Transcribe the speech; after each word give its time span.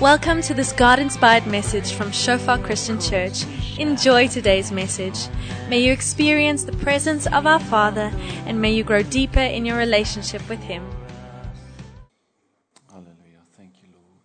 Welcome 0.00 0.42
to 0.42 0.54
this 0.54 0.72
God 0.72 1.00
inspired 1.00 1.44
message 1.48 1.92
from 1.92 2.12
Shofar 2.12 2.58
Christian 2.58 3.00
Church. 3.00 3.44
Enjoy 3.80 4.28
today's 4.28 4.70
message. 4.70 5.26
May 5.68 5.80
you 5.80 5.90
experience 5.90 6.62
the 6.62 6.76
presence 6.76 7.26
of 7.26 7.48
our 7.48 7.58
Father 7.58 8.12
and 8.46 8.62
may 8.62 8.72
you 8.72 8.84
grow 8.84 9.02
deeper 9.02 9.40
in 9.40 9.66
your 9.66 9.76
relationship 9.76 10.48
with 10.48 10.60
Him. 10.60 10.88
Hallelujah. 12.88 13.42
Thank 13.56 13.72
you, 13.82 13.88
Lord. 13.92 14.22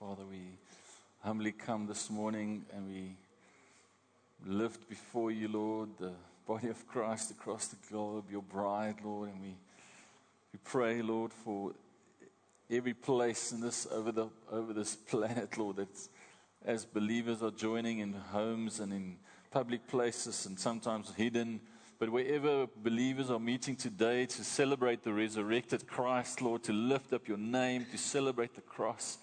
Father, 0.00 0.24
we 0.28 0.40
humbly 1.20 1.52
come 1.52 1.86
this 1.86 2.10
morning 2.10 2.64
and 2.74 2.88
we 2.88 3.14
lift 4.44 4.88
before 4.88 5.30
you, 5.30 5.46
Lord, 5.46 5.90
the 6.00 6.10
body 6.44 6.66
of 6.66 6.88
Christ 6.88 7.30
across 7.30 7.68
the 7.68 7.76
globe, 7.88 8.24
your 8.32 8.42
bride, 8.42 8.96
Lord, 9.04 9.28
and 9.28 9.40
we, 9.40 9.54
we 10.58 10.70
pray, 10.70 11.02
Lord, 11.02 11.32
for 11.32 11.72
every 12.68 12.94
place 12.94 13.52
in 13.52 13.60
this 13.60 13.86
over 13.92 14.10
the 14.10 14.28
over 14.50 14.72
this 14.72 14.96
planet, 15.10 15.56
Lord, 15.56 15.76
that 15.76 16.08
as 16.64 16.84
believers 16.84 17.44
are 17.44 17.52
joining 17.52 18.00
in 18.00 18.12
homes 18.12 18.80
and 18.80 18.92
in 18.92 19.18
public 19.52 19.86
places 19.86 20.46
and 20.46 20.58
sometimes 20.58 21.14
hidden, 21.14 21.60
but 22.00 22.10
wherever 22.10 22.66
believers 22.82 23.30
are 23.30 23.38
meeting 23.38 23.76
today 23.76 24.26
to 24.26 24.42
celebrate 24.42 25.04
the 25.04 25.12
resurrected 25.12 25.86
Christ, 25.86 26.42
Lord, 26.42 26.64
to 26.64 26.72
lift 26.72 27.12
up 27.12 27.28
your 27.28 27.38
name, 27.38 27.86
to 27.92 27.98
celebrate 27.98 28.56
the 28.56 28.60
cross. 28.62 29.18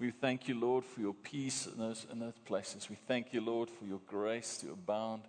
We 0.00 0.10
thank 0.10 0.48
you, 0.48 0.58
Lord, 0.58 0.84
for 0.84 1.00
your 1.00 1.14
peace 1.14 1.66
in 1.66 1.78
those, 1.78 2.04
in 2.10 2.18
those 2.18 2.38
places. 2.44 2.90
We 2.90 2.96
thank 2.96 3.32
you, 3.32 3.42
Lord, 3.42 3.70
for 3.70 3.84
your 3.84 4.00
grace 4.08 4.56
to 4.58 4.72
abound. 4.72 5.22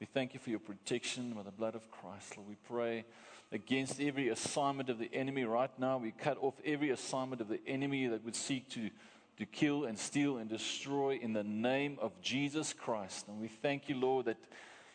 We 0.00 0.06
thank 0.06 0.32
you 0.32 0.40
for 0.40 0.50
your 0.50 0.58
protection 0.58 1.32
by 1.34 1.42
the 1.42 1.50
blood 1.50 1.74
of 1.74 1.90
Christ, 1.90 2.38
Lord. 2.38 2.48
We 2.48 2.56
pray 2.66 3.04
against 3.52 4.00
every 4.00 4.30
assignment 4.30 4.88
of 4.88 4.98
the 4.98 5.12
enemy 5.12 5.44
right 5.44 5.70
now. 5.78 5.98
We 5.98 6.12
cut 6.12 6.38
off 6.40 6.54
every 6.64 6.90
assignment 6.90 7.40
of 7.40 7.48
the 7.48 7.60
enemy 7.66 8.06
that 8.06 8.24
would 8.24 8.34
seek 8.34 8.68
to, 8.70 8.90
to 9.38 9.46
kill 9.46 9.84
and 9.84 9.98
steal 9.98 10.38
and 10.38 10.48
destroy 10.48 11.18
in 11.20 11.34
the 11.34 11.44
name 11.44 11.98
of 12.00 12.18
Jesus 12.22 12.72
Christ. 12.72 13.28
And 13.28 13.40
we 13.40 13.48
thank 13.48 13.88
you, 13.88 13.96
Lord, 13.96 14.26
that 14.26 14.38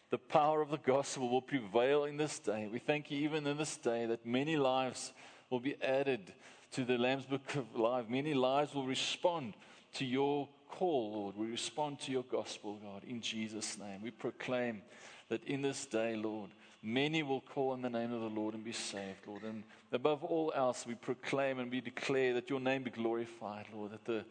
the 0.10 0.18
power 0.18 0.62
of 0.62 0.72
the 0.72 0.78
gospel 0.78 1.30
will 1.30 1.42
prevail 1.42 2.06
in 2.06 2.18
this 2.18 2.40
day. 2.40 2.68
We 2.72 2.80
thank 2.80 3.12
you, 3.12 3.20
even 3.20 3.46
in 3.46 3.58
this 3.58 3.78
day, 3.78 4.06
that 4.08 4.26
many 4.26 4.58
lives 4.58 5.14
will 5.50 5.60
be 5.60 5.76
added 5.82 6.34
to 6.72 6.84
the 6.84 6.98
Lamb's 6.98 7.26
Book 7.26 7.56
of 7.56 7.80
Life. 7.80 8.10
Many 8.10 8.34
lives 8.34 8.74
will 8.74 8.86
respond 8.86 9.54
to 9.94 10.06
your 10.06 10.50
call, 10.70 11.12
Lord. 11.14 11.38
We 11.38 11.48
respond 11.48 12.00
to 12.02 12.12
your 12.12 12.24
gospel, 12.24 12.80
God, 12.84 13.04
in 13.08 13.22
Jesus' 13.22 13.78
name. 13.78 14.02
We 14.02 14.12
proclaim 14.12 14.82
that 15.30 15.44
in 15.44 15.62
this 15.62 15.86
day, 15.86 16.16
Lord, 16.16 16.52
many 16.88 17.22
will 17.22 17.42
call 17.42 17.72
on 17.72 17.82
the 17.82 17.90
name 17.90 18.14
of 18.14 18.22
the 18.22 18.30
Lord 18.30 18.54
and 18.54 18.64
be 18.64 18.72
saved, 18.72 19.28
Lord. 19.28 19.44
And 19.44 19.64
above 19.92 20.24
all 20.24 20.54
else, 20.56 20.86
we 20.88 20.96
proclaim 20.96 21.60
and 21.60 21.70
we 21.70 21.82
declare 21.82 22.34
that 22.36 22.50
your 22.50 22.62
name 22.62 22.84
be 22.84 22.92
glorified, 22.92 23.66
Lord, 23.74 23.92
that 23.92 24.06
the, 24.06 24.24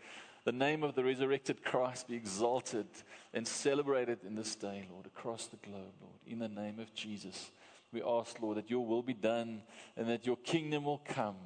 the 0.45 0.53
name 0.53 0.83
of 0.83 0.95
the 0.95 1.05
resurrected 1.05 1.63
Christ 1.63 2.09
be 2.09 2.17
exalted 2.17 2.87
and 3.35 3.47
celebrated 3.47 4.21
in 4.27 4.35
this 4.35 4.55
day, 4.55 4.89
Lord, 4.91 5.05
across 5.05 5.47
the 5.47 5.59
globe, 5.59 5.93
Lord, 6.01 6.19
in 6.27 6.39
the 6.39 6.49
name 6.49 6.79
of 6.79 6.95
Jesus. 6.95 7.51
We 7.93 8.03
ask, 8.03 8.41
Lord, 8.41 8.57
that 8.57 8.71
your 8.71 8.87
will 8.87 9.03
be 9.03 9.15
done 9.15 9.63
and 9.95 10.09
that 10.09 10.27
your 10.27 10.37
kingdom 10.37 10.85
will 10.85 11.03
come 11.05 11.37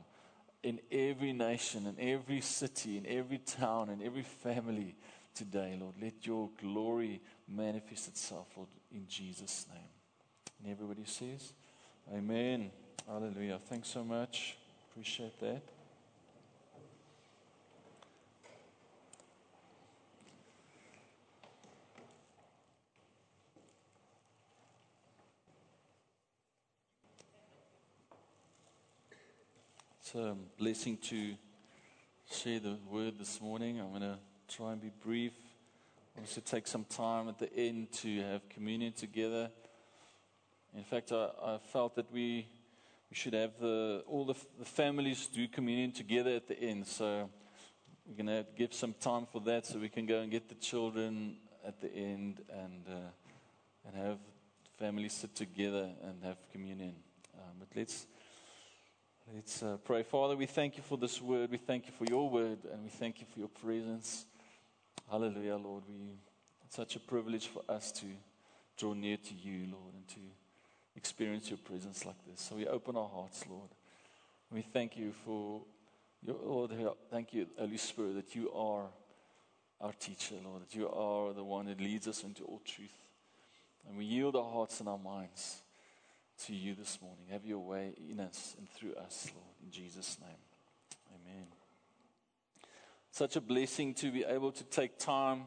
in 0.63 0.79
every 0.93 1.33
nation, 1.33 1.87
in 1.87 1.97
every 1.99 2.41
city, 2.41 2.99
in 2.99 3.07
every 3.07 3.39
town, 3.39 3.91
in 3.91 4.01
every 4.01 4.23
family 4.23 4.95
today, 5.35 5.77
Lord. 5.81 5.97
Let 6.01 6.25
your 6.25 6.51
glory 6.61 7.21
manifest 7.49 8.07
itself, 8.07 8.47
Lord, 8.57 8.69
in 8.93 9.07
Jesus' 9.09 9.67
name. 9.73 9.90
And 10.63 10.73
everybody 10.73 11.05
says, 11.05 11.53
Amen. 12.13 12.71
Hallelujah. 13.07 13.59
Thanks 13.69 13.89
so 13.89 14.05
much. 14.05 14.57
Appreciate 14.91 15.39
that. 15.41 15.63
It's 30.01 30.15
a 30.15 30.35
blessing 30.59 30.97
to 30.97 31.35
share 32.33 32.59
the 32.59 32.77
word 32.91 33.19
this 33.19 33.41
morning. 33.41 33.81
I'm 33.81 33.91
going 33.91 34.01
to 34.01 34.19
try 34.49 34.73
and 34.73 34.81
be 34.81 34.91
brief. 35.05 35.33
I 36.17 36.21
want 36.21 36.31
to 36.33 36.41
take 36.41 36.67
some 36.67 36.85
time 36.85 37.29
at 37.29 37.39
the 37.39 37.53
end 37.55 37.93
to 37.93 38.21
have 38.23 38.49
communion 38.49 38.93
together. 38.93 39.51
In 40.77 40.85
fact, 40.85 41.13
I, 41.13 41.29
I 41.43 41.59
felt 41.73 41.97
that 41.97 42.13
we, 42.13 42.47
we 43.11 43.15
should 43.15 43.35
have 43.35 43.53
the, 43.61 44.05
all 44.07 44.25
the, 44.25 44.35
the 44.59 44.65
families 44.65 45.27
do 45.27 45.49
communion 45.49 45.93
together 45.93 46.37
at 46.37 46.47
the 46.47 46.59
end. 46.59 46.87
So 46.87 47.29
we're 48.07 48.25
going 48.25 48.45
to 48.45 48.47
give 48.57 48.73
some 48.73 48.95
time 49.01 49.27
for 49.31 49.41
that 49.43 49.67
so 49.67 49.79
we 49.79 49.89
can 49.89 50.07
go 50.07 50.21
and 50.21 50.31
get 50.31 50.49
the 50.49 50.55
children 50.55 51.37
at 51.67 51.81
the 51.81 51.93
end 51.93 52.43
and, 52.53 52.85
uh, 52.89 53.89
and 53.89 53.97
have 53.97 54.19
families 54.79 55.13
sit 55.13 55.35
together 55.35 55.91
and 56.05 56.23
have 56.25 56.37
communion. 56.53 56.95
Um, 57.35 57.57
but 57.59 57.69
let's. 57.75 58.07
Let's 59.33 59.63
uh, 59.63 59.77
pray. 59.85 60.03
Father, 60.03 60.35
we 60.37 60.47
thank 60.47 60.77
you 60.77 60.83
for 60.83 60.99
this 60.99 61.23
word. 61.23 61.53
We 61.53 61.59
thank 61.59 61.87
you 61.87 61.93
for 61.97 62.05
your 62.05 62.29
word, 62.29 62.59
and 62.73 62.83
we 62.83 62.89
thank 62.89 63.21
you 63.21 63.27
for 63.33 63.39
your 63.39 63.49
presence. 63.49 64.27
Hallelujah, 65.09 65.57
Lord. 65.57 65.85
We, 65.89 66.19
it's 66.65 66.75
such 66.75 66.97
a 66.97 66.99
privilege 66.99 67.47
for 67.47 67.63
us 67.69 67.93
to 67.93 68.07
draw 68.77 68.93
near 68.93 69.17
to 69.19 69.35
you, 69.35 69.69
Lord, 69.71 69.95
and 69.95 70.09
to 70.09 70.21
experience 70.97 71.49
your 71.49 71.59
presence 71.59 72.05
like 72.05 72.17
this. 72.27 72.41
So 72.41 72.57
we 72.57 72.67
open 72.67 72.97
our 72.97 73.09
hearts, 73.09 73.45
Lord. 73.49 73.71
We 74.51 74.63
thank 74.63 74.97
you 74.97 75.13
for 75.25 75.63
your 76.23 76.37
Lord. 76.43 76.73
Thank 77.11 77.33
you, 77.33 77.47
Holy 77.59 77.77
Spirit, 77.77 78.17
that 78.17 78.35
you 78.35 78.51
are 78.53 78.87
our 79.81 79.93
teacher, 79.93 80.35
Lord, 80.45 80.63
that 80.63 80.75
you 80.75 80.89
are 80.89 81.33
the 81.33 81.45
one 81.45 81.67
that 81.67 81.81
leads 81.81 82.07
us 82.07 82.23
into 82.23 82.45
all 82.45 82.61
truth. 82.65 82.93
And 83.89 83.97
we 83.97 84.05
yield 84.05 84.37
our 84.37 84.51
hearts 84.51 84.81
and 84.81 84.89
our 84.89 84.99
minds 84.99 85.63
to 86.47 86.55
you 86.55 86.75
this 86.75 86.99
morning. 87.01 87.25
Have 87.31 87.47
your 87.47 87.61
way 87.61 87.95
in 88.11 88.21
us 88.21 88.55
and 88.59 88.69
through 88.69 88.95
us, 88.95 89.31
Lord, 89.35 89.55
in 89.65 89.71
Jesus' 89.71 90.19
name. 90.21 90.37
Amen. 91.15 91.47
Such 93.11 93.37
a 93.37 93.41
blessing 93.41 93.95
to 93.95 94.11
be 94.11 94.25
able 94.25 94.53
to 94.53 94.65
take 94.65 94.99
time. 94.99 95.45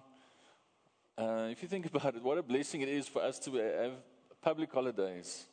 Uh, 1.17 1.47
if 1.51 1.61
you 1.61 1.67
think 1.67 1.85
about 1.85 2.15
it, 2.15 2.23
what 2.23 2.37
a 2.37 2.43
blessing 2.43 2.81
it 2.81 2.89
is 2.89 3.07
for 3.07 3.21
us 3.21 3.37
to 3.39 3.53
have 3.55 3.93
public 4.43 4.73
holidays 4.73 5.45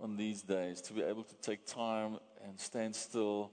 on 0.00 0.16
these 0.16 0.40
days, 0.40 0.80
to 0.80 0.94
be 0.94 1.02
able 1.02 1.22
to 1.22 1.34
take 1.36 1.66
time 1.66 2.18
and 2.42 2.58
stand 2.58 2.96
still 2.96 3.52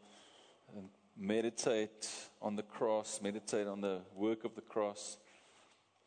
and 0.73 0.87
meditate 1.17 2.09
on 2.41 2.55
the 2.55 2.63
cross, 2.63 3.19
meditate 3.21 3.67
on 3.67 3.81
the 3.81 3.99
work 4.15 4.45
of 4.45 4.55
the 4.55 4.61
cross. 4.61 5.17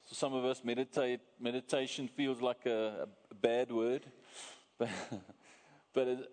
So 0.09 0.15
some 0.15 0.33
of 0.33 0.47
us 0.47 0.63
meditate, 0.65 1.21
meditation 1.39 2.09
feels 2.09 2.41
like 2.41 2.65
a, 2.65 3.07
a 3.31 3.35
bad 3.35 3.71
word. 3.71 4.07
But, 5.93 6.09
but 6.09 6.31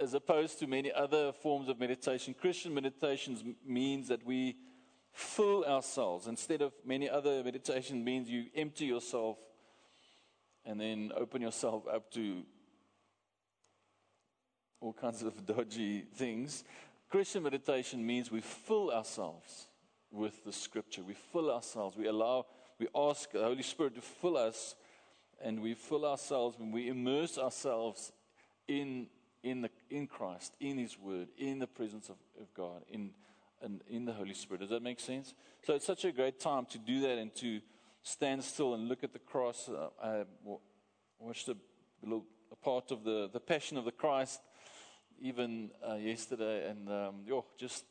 as 0.00 0.14
opposed 0.14 0.58
to 0.60 0.66
many 0.66 0.90
other 0.90 1.32
forms 1.32 1.68
of 1.68 1.78
meditation, 1.78 2.32
Christian 2.32 2.72
meditations 2.72 3.44
means 3.66 4.08
that 4.08 4.24
we 4.24 4.56
fill 5.12 5.64
ourselves. 5.66 6.28
Instead 6.28 6.62
of 6.62 6.72
many 6.86 7.10
other 7.10 7.42
meditation 7.44 8.02
means 8.02 8.30
you 8.30 8.46
empty 8.54 8.86
yourself 8.86 9.36
and 10.68 10.78
then 10.78 11.10
open 11.16 11.40
yourself 11.40 11.84
up 11.90 12.12
to 12.12 12.42
all 14.80 14.92
kinds 14.92 15.22
of 15.22 15.46
dodgy 15.46 16.02
things. 16.14 16.62
Christian 17.10 17.42
meditation 17.42 18.06
means 18.06 18.30
we 18.30 18.42
fill 18.42 18.90
ourselves 18.90 19.66
with 20.12 20.44
the 20.44 20.52
scripture. 20.52 21.02
We 21.02 21.14
fill 21.32 21.50
ourselves. 21.50 21.96
We 21.96 22.06
allow, 22.06 22.46
we 22.78 22.86
ask 22.94 23.30
the 23.30 23.42
Holy 23.42 23.62
Spirit 23.62 23.94
to 23.94 24.02
fill 24.02 24.36
us 24.36 24.74
and 25.42 25.60
we 25.62 25.72
fill 25.72 26.04
ourselves 26.04 26.58
when 26.58 26.70
we 26.70 26.88
immerse 26.88 27.38
ourselves 27.38 28.12
in, 28.66 29.06
in, 29.42 29.62
the, 29.62 29.70
in 29.88 30.06
Christ, 30.06 30.52
in 30.60 30.76
His 30.76 30.98
Word, 30.98 31.28
in 31.38 31.60
the 31.60 31.66
presence 31.66 32.10
of, 32.10 32.16
of 32.38 32.52
God, 32.52 32.82
in, 32.90 33.12
and 33.62 33.80
in 33.88 34.04
the 34.04 34.12
Holy 34.12 34.34
Spirit. 34.34 34.60
Does 34.60 34.70
that 34.70 34.82
make 34.82 35.00
sense? 35.00 35.32
So 35.64 35.74
it's 35.74 35.86
such 35.86 36.04
a 36.04 36.12
great 36.12 36.38
time 36.38 36.66
to 36.66 36.78
do 36.78 37.00
that 37.00 37.16
and 37.16 37.34
to 37.36 37.60
stand 38.08 38.42
still 38.42 38.74
and 38.74 38.88
look 38.88 39.04
at 39.04 39.12
the 39.12 39.18
cross. 39.18 39.68
Uh, 39.68 39.88
I 40.02 40.24
watched 41.18 41.48
a 41.48 41.56
little 42.02 42.24
a 42.50 42.56
part 42.56 42.90
of 42.90 43.04
the, 43.04 43.28
the 43.32 43.40
Passion 43.40 43.76
of 43.76 43.84
the 43.84 43.92
Christ 43.92 44.40
even 45.20 45.70
uh, 45.86 45.96
yesterday, 45.96 46.70
and 46.70 46.88
um, 46.88 47.14
yo, 47.26 47.44
just 47.58 47.84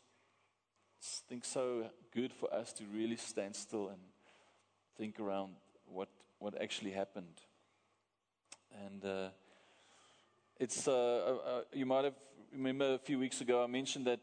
think 1.29 1.45
so 1.45 1.85
good 2.13 2.33
for 2.33 2.51
us 2.53 2.73
to 2.73 2.83
really 2.85 3.17
stand 3.17 3.55
still 3.55 3.89
and 3.89 3.99
think 4.97 5.19
around 5.19 5.51
what 5.85 6.09
what 6.39 6.59
actually 6.61 6.91
happened. 6.91 7.41
And 8.85 9.05
uh, 9.05 9.29
it's, 10.59 10.87
uh, 10.87 10.91
uh, 10.91 11.49
uh, 11.49 11.61
you 11.73 11.85
might 11.85 12.05
have 12.05 12.15
remember 12.51 12.93
a 12.93 12.99
few 12.99 13.19
weeks 13.19 13.41
ago 13.41 13.63
I 13.63 13.67
mentioned 13.67 14.07
that 14.07 14.19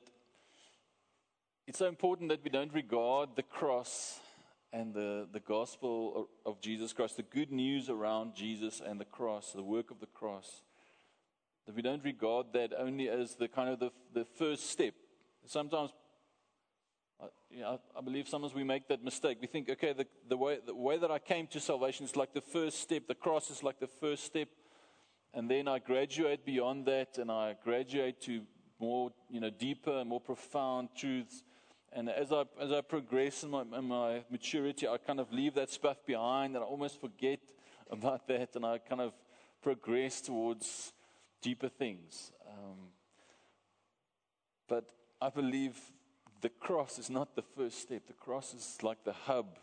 it's 1.67 1.79
so 1.79 1.87
important 1.87 2.31
that 2.31 2.43
we 2.43 2.50
don't 2.50 2.73
regard 2.73 3.31
the 3.37 3.43
cross 3.43 4.20
and 4.75 4.93
the, 4.93 5.29
the 5.32 5.38
gospel 5.38 6.29
of 6.44 6.61
Jesus 6.61 6.93
Christ, 6.93 7.17
the 7.17 7.23
good 7.23 7.53
news 7.53 7.88
around 7.88 8.35
Jesus 8.35 8.82
and 8.85 9.00
the 9.00 9.05
cross, 9.05 9.53
the 9.53 9.62
work 9.62 9.93
of 9.93 10.00
the 10.00 10.06
cross, 10.06 10.62
that 11.65 11.76
we 11.76 11.81
don't 11.81 12.03
regard 12.03 12.47
that 12.55 12.73
only 12.76 13.09
as 13.09 13.37
the 13.37 13.47
kind 13.47 13.71
of 13.71 13.79
the, 13.79 13.93
the 14.12 14.25
first 14.37 14.69
step. 14.69 14.94
Sometimes, 15.47 15.91
I, 17.23 17.26
you 17.50 17.61
know, 17.61 17.81
I 17.97 18.00
believe 18.00 18.26
sometimes 18.26 18.53
we 18.53 18.65
make 18.65 18.88
that 18.88 19.05
mistake. 19.05 19.38
We 19.41 19.47
think, 19.47 19.71
okay, 19.71 19.93
the, 19.93 20.06
the, 20.29 20.37
way, 20.37 20.59
the 20.67 20.75
way 20.75 20.99
that 20.99 21.11
I 21.11 21.20
came 21.20 21.47
to 21.49 21.61
salvation 21.61 22.05
is 22.05 22.17
like 22.17 22.35
the 22.35 22.41
first 22.41 22.81
step. 22.81 23.05
The 23.06 23.15
cross 23.15 23.50
is 23.50 23.62
like 23.62 23.79
the 23.79 23.87
first 23.87 24.25
step. 24.25 24.49
And 25.32 25.49
then 25.49 25.69
I 25.69 25.79
graduate 25.79 26.44
beyond 26.44 26.87
that 26.87 27.19
and 27.19 27.31
I 27.31 27.55
graduate 27.62 28.20
to 28.23 28.43
more, 28.81 29.12
you 29.31 29.41
know, 29.41 29.50
deeper 29.50 29.99
and 29.99 30.09
more 30.09 30.20
profound 30.20 30.88
truths. 30.97 31.44
And 31.94 32.11
as 32.11 32.32
I, 32.32 32.44
as 32.61 32.73
I 32.73 32.81
progress 32.81 33.44
in 33.44 33.50
my, 33.50 33.62
in 33.62 33.85
my 33.85 34.25
maturity, 34.29 34.88
I 34.88 34.96
kind 34.96 35.20
of 35.20 35.32
leave 35.32 35.55
that 35.55 35.70
stuff 35.70 35.96
behind 36.05 36.56
and 36.56 36.64
I 36.64 36.67
almost 36.67 37.00
forget 37.00 37.38
about 37.88 38.26
that 38.29 38.56
and 38.56 38.67
I 38.67 38.79
kind 38.79 39.00
of 39.00 39.12
progress 39.62 40.20
towards 40.20 40.93
deeper 41.41 41.69
things. 41.69 42.32
Um, 42.49 42.88
but 44.69 44.91
I 45.20 45.31
believe 45.31 45.79
the 46.41 46.49
cross 46.49 46.99
is 46.99 47.08
not 47.08 47.37
the 47.37 47.44
first 47.56 47.81
step. 47.81 48.06
The 48.06 48.12
cross 48.12 48.55
is 48.55 48.79
like 48.82 49.05
the 49.05 49.12
hub 49.12 49.58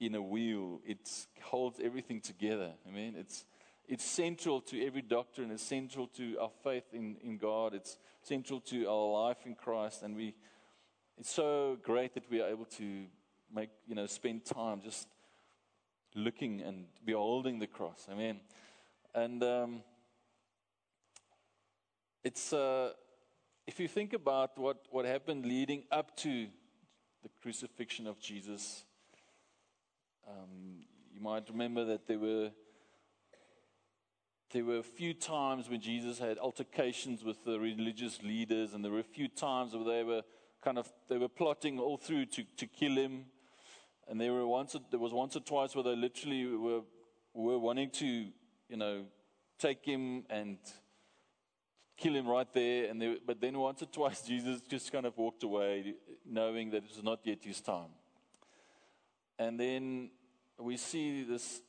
in 0.00 0.14
a 0.14 0.22
wheel. 0.22 0.80
It 0.84 1.08
holds 1.42 1.80
everything 1.82 2.20
together. 2.20 2.72
I 2.86 2.90
mean, 2.90 3.14
it's 3.16 3.46
it's 3.86 4.04
central 4.04 4.60
to 4.62 4.86
every 4.86 5.02
doctrine. 5.02 5.50
It's 5.50 5.62
central 5.62 6.06
to 6.16 6.38
our 6.38 6.50
faith 6.62 6.84
in, 6.92 7.16
in 7.22 7.36
God. 7.36 7.74
It's 7.74 7.98
central 8.22 8.60
to 8.60 8.86
our 8.86 9.26
life 9.26 9.38
in 9.44 9.54
Christ. 9.54 10.02
And 10.02 10.16
we, 10.16 10.34
it's 11.18 11.30
so 11.30 11.78
great 11.82 12.14
that 12.14 12.30
we 12.30 12.40
are 12.40 12.48
able 12.48 12.64
to 12.64 13.04
make, 13.54 13.70
you 13.86 13.94
know, 13.94 14.06
spend 14.06 14.44
time 14.44 14.80
just 14.82 15.08
looking 16.14 16.60
and 16.60 16.86
beholding 17.04 17.58
the 17.58 17.66
cross. 17.66 18.06
Amen. 18.10 18.40
And 19.14 19.42
um, 19.42 19.82
it's, 22.24 22.52
uh, 22.52 22.92
if 23.66 23.78
you 23.78 23.88
think 23.88 24.12
about 24.12 24.58
what, 24.58 24.84
what 24.90 25.04
happened 25.04 25.46
leading 25.46 25.84
up 25.90 26.16
to 26.18 26.46
the 27.22 27.28
crucifixion 27.40 28.06
of 28.06 28.18
Jesus, 28.18 28.84
um, 30.28 30.84
you 31.14 31.20
might 31.20 31.48
remember 31.48 31.84
that 31.84 32.06
there 32.06 32.18
were 32.18 32.50
there 34.54 34.64
were 34.64 34.78
a 34.78 34.84
few 34.84 35.12
times 35.12 35.68
when 35.68 35.80
Jesus 35.80 36.20
had 36.20 36.38
altercations 36.38 37.24
with 37.24 37.44
the 37.44 37.58
religious 37.58 38.22
leaders, 38.22 38.72
and 38.72 38.84
there 38.84 38.92
were 38.92 39.00
a 39.00 39.02
few 39.02 39.26
times 39.26 39.74
where 39.74 39.82
they 39.82 40.04
were 40.04 40.22
kind 40.64 40.78
of 40.78 40.90
they 41.08 41.18
were 41.18 41.28
plotting 41.28 41.78
all 41.78 41.96
through 41.96 42.26
to, 42.26 42.44
to 42.56 42.66
kill 42.66 42.96
him. 42.96 43.26
And 44.08 44.20
there 44.20 44.32
were 44.32 44.46
once 44.46 44.76
there 44.90 45.00
was 45.00 45.12
once 45.12 45.36
or 45.36 45.40
twice 45.40 45.74
where 45.74 45.84
they 45.84 45.96
literally 45.96 46.46
were 46.46 46.80
were 47.34 47.58
wanting 47.58 47.90
to, 47.90 48.06
you 48.06 48.76
know, 48.76 49.04
take 49.58 49.84
him 49.84 50.24
and 50.30 50.58
kill 51.96 52.14
him 52.14 52.26
right 52.26 52.52
there. 52.52 52.90
And 52.90 53.00
they, 53.00 53.18
but 53.26 53.40
then 53.40 53.58
once 53.58 53.82
or 53.82 53.86
twice 53.86 54.22
Jesus 54.26 54.60
just 54.62 54.90
kind 54.90 55.06
of 55.06 55.16
walked 55.18 55.42
away, 55.42 55.94
knowing 56.24 56.70
that 56.70 56.78
it 56.78 56.88
was 56.88 57.02
not 57.02 57.20
yet 57.24 57.38
his 57.42 57.60
time. 57.60 57.90
And 59.38 59.58
then 59.58 60.10
we 60.58 60.76
see 60.76 61.24
this 61.24 61.60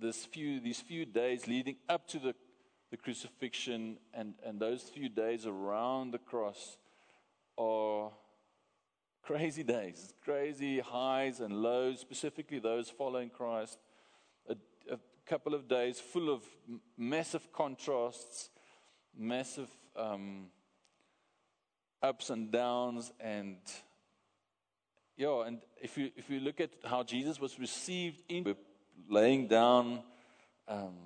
this 0.00 0.24
few, 0.24 0.60
these 0.60 0.80
few 0.80 1.04
days 1.04 1.46
leading 1.46 1.76
up 1.88 2.08
to 2.08 2.18
the, 2.18 2.34
the 2.90 2.96
crucifixion 2.96 3.98
and, 4.14 4.34
and 4.44 4.58
those 4.58 4.82
few 4.82 5.08
days 5.08 5.46
around 5.46 6.12
the 6.12 6.18
cross 6.18 6.78
are 7.58 8.10
crazy 9.22 9.62
days, 9.62 10.12
crazy 10.24 10.80
highs 10.80 11.40
and 11.40 11.62
lows, 11.62 12.00
specifically 12.00 12.58
those 12.58 12.90
following 12.90 13.30
Christ. 13.30 13.78
A, 14.48 14.56
a 14.90 14.98
couple 15.26 15.54
of 15.54 15.68
days 15.68 16.00
full 16.00 16.32
of 16.32 16.42
massive 16.98 17.52
contrasts, 17.52 18.50
massive 19.16 19.68
um, 19.96 20.46
ups 22.02 22.30
and 22.30 22.50
downs, 22.50 23.12
and 23.20 23.58
yeah, 25.16 25.46
and 25.46 25.60
if 25.80 25.96
you 25.96 26.10
if 26.16 26.28
you 26.28 26.40
look 26.40 26.60
at 26.60 26.70
how 26.84 27.02
Jesus 27.02 27.40
was 27.40 27.58
received 27.58 28.22
in 28.28 28.56
laying 29.08 29.46
down 29.46 30.02
um, 30.66 30.96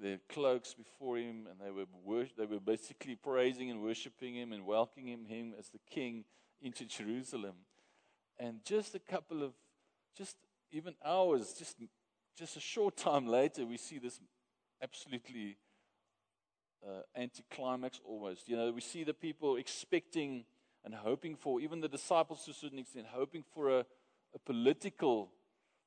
their 0.00 0.18
cloaks 0.28 0.74
before 0.74 1.16
him, 1.16 1.46
and 1.50 1.60
they 1.60 1.70
were, 1.70 1.86
wor- 2.04 2.26
they 2.36 2.46
were 2.46 2.60
basically 2.60 3.16
praising 3.16 3.70
and 3.70 3.82
worshiping 3.82 4.34
him 4.34 4.52
and 4.52 4.66
welcoming 4.66 5.24
him 5.24 5.54
as 5.58 5.68
the 5.70 5.78
king 5.90 6.24
into 6.64 6.84
Jerusalem. 6.84 7.54
And 8.38 8.64
just 8.64 8.94
a 8.94 8.98
couple 8.98 9.42
of, 9.42 9.52
just 10.16 10.36
even 10.72 10.94
hours, 11.04 11.54
just, 11.56 11.76
just 12.36 12.56
a 12.56 12.60
short 12.60 12.96
time 12.96 13.26
later, 13.26 13.64
we 13.64 13.76
see 13.76 13.98
this 13.98 14.18
absolutely 14.82 15.56
uh, 16.84 17.02
anticlimax 17.16 18.00
almost. 18.04 18.48
You 18.48 18.56
know, 18.56 18.72
we 18.72 18.80
see 18.80 19.04
the 19.04 19.14
people 19.14 19.56
expecting 19.56 20.44
and 20.84 20.94
hoping 20.94 21.36
for, 21.36 21.60
even 21.60 21.80
the 21.80 21.88
disciples 21.88 22.44
to 22.44 22.50
a 22.50 22.54
certain 22.54 22.78
extent, 22.78 23.06
hoping 23.10 23.44
for 23.54 23.78
a, 23.78 23.86
a 24.34 24.38
political 24.44 25.30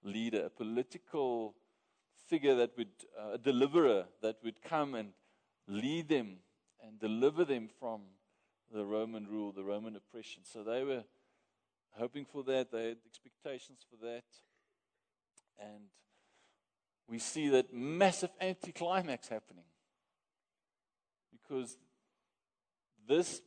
leader, 0.04 0.46
a 0.46 0.50
political 0.50 1.54
figure 2.28 2.56
that 2.56 2.72
would, 2.78 2.88
uh, 3.20 3.34
a 3.34 3.38
deliverer 3.38 4.06
that 4.22 4.38
would 4.44 4.62
come 4.62 4.96
and 4.96 5.10
lead 5.68 6.08
them 6.08 6.38
and 6.84 7.00
deliver 7.00 7.46
them 7.46 7.70
from 7.80 8.02
the 8.74 8.86
Roman 8.86 9.28
rule, 9.28 9.52
the 9.52 9.64
Roman 9.64 9.96
oppression. 9.96 10.44
So 10.44 10.64
they 10.64 10.84
were 10.84 11.04
hoping 11.92 12.26
for 12.26 12.44
that, 12.44 12.72
they 12.72 12.90
had 12.90 12.98
expectations 13.06 13.80
for 13.90 14.04
that. 14.06 14.24
And 15.60 15.86
we 17.08 17.20
see 17.20 17.50
that 17.50 17.74
massive 17.74 18.32
anticlimax 18.40 19.30
happening. 19.30 19.64
Because 21.32 21.78
this 23.08 23.42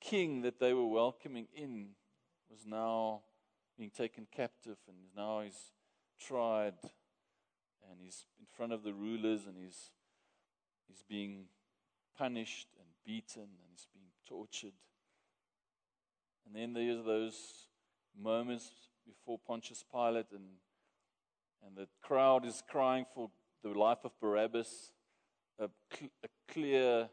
king 0.00 0.42
that 0.42 0.60
they 0.60 0.72
were 0.72 0.86
welcoming 0.86 1.48
in 1.54 1.88
was 2.50 2.64
now 2.64 3.22
being 3.76 3.90
taken 3.90 4.26
captive, 4.34 4.76
and 4.88 4.96
now 5.16 5.40
he's 5.40 5.72
tried, 6.18 6.74
and 7.88 8.00
he's 8.00 8.24
in 8.38 8.46
front 8.56 8.72
of 8.72 8.82
the 8.82 8.92
rulers, 8.92 9.46
and 9.46 9.56
he's, 9.56 9.90
he's 10.88 11.02
being 11.08 11.46
punished 12.16 12.68
and 12.78 12.86
beaten, 13.04 13.42
and 13.42 13.68
he's 13.70 13.86
being 13.92 13.97
tortured. 14.28 14.72
And 16.46 16.54
then 16.54 16.72
there's 16.72 17.04
those 17.04 17.66
moments 18.20 18.70
before 19.06 19.38
Pontius 19.46 19.84
Pilate, 19.90 20.26
and, 20.32 20.48
and 21.66 21.76
the 21.76 21.88
crowd 22.02 22.44
is 22.44 22.62
crying 22.68 23.06
for 23.14 23.30
the 23.62 23.70
life 23.70 23.98
of 24.04 24.12
Barabbas, 24.20 24.92
a, 25.58 25.68
cl- 25.92 26.10
a 26.24 26.28
clear, 26.52 27.08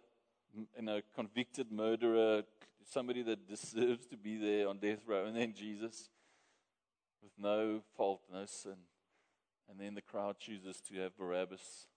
you 0.55 0.81
know, 0.81 1.01
convicted 1.15 1.71
murderer, 1.71 2.43
somebody 2.89 3.23
that 3.23 3.47
deserves 3.47 4.05
to 4.07 4.17
be 4.17 4.37
there 4.37 4.67
on 4.67 4.77
death 4.77 4.99
row, 5.07 5.25
and 5.25 5.35
then 5.35 5.53
Jesus 5.53 6.09
with 7.21 7.31
no 7.37 7.81
fault, 7.97 8.21
no 8.31 8.45
sin. 8.45 8.77
And 9.67 9.79
then 9.79 9.95
the 9.95 10.01
crowd 10.01 10.39
chooses 10.39 10.79
to 10.89 10.99
have 10.99 11.17
Barabbas 11.17 11.87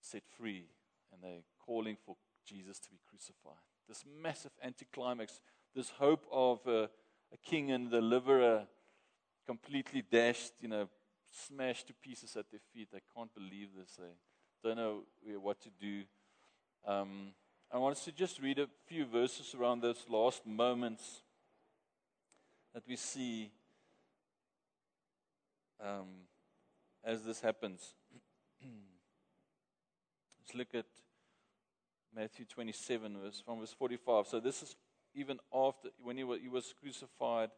set 0.00 0.22
free, 0.38 0.64
and 1.12 1.22
they're 1.22 1.44
calling 1.64 1.98
for 2.04 2.16
Jesus 2.46 2.78
to 2.80 2.90
be 2.90 2.98
crucified. 3.08 3.77
This 3.88 4.04
massive 4.20 4.52
anticlimax, 4.62 5.40
this 5.74 5.90
hope 5.90 6.26
of 6.30 6.60
a, 6.66 6.90
a 7.32 7.36
king 7.42 7.70
and 7.70 7.90
deliverer 7.90 8.66
completely 9.46 10.02
dashed, 10.02 10.52
you 10.60 10.68
know, 10.68 10.88
smashed 11.30 11.86
to 11.86 11.94
pieces 11.94 12.36
at 12.36 12.50
their 12.50 12.60
feet. 12.72 12.88
They 12.92 13.00
can't 13.16 13.34
believe 13.34 13.68
this. 13.78 13.98
They 13.98 14.68
don't 14.68 14.76
know 14.76 15.04
what 15.40 15.60
to 15.62 15.70
do. 15.80 16.02
Um, 16.86 17.32
I 17.72 17.78
want 17.78 17.96
us 17.96 18.04
to 18.04 18.12
just 18.12 18.40
read 18.40 18.58
a 18.58 18.68
few 18.86 19.06
verses 19.06 19.54
around 19.54 19.80
those 19.80 20.04
last 20.08 20.46
moments 20.46 21.22
that 22.74 22.82
we 22.86 22.96
see 22.96 23.50
um, 25.82 26.08
as 27.04 27.24
this 27.24 27.40
happens. 27.40 27.94
Let's 30.40 30.54
look 30.54 30.74
at 30.74 30.86
Matthew 32.14 32.44
27, 32.46 33.16
verse, 33.22 33.42
from 33.44 33.60
verse 33.60 33.74
45. 33.78 34.26
So 34.26 34.40
this 34.40 34.62
is 34.62 34.76
even 35.14 35.38
after, 35.54 35.90
when 36.02 36.16
he 36.16 36.24
was, 36.24 36.40
he 36.40 36.48
was 36.48 36.74
crucified 36.80 37.50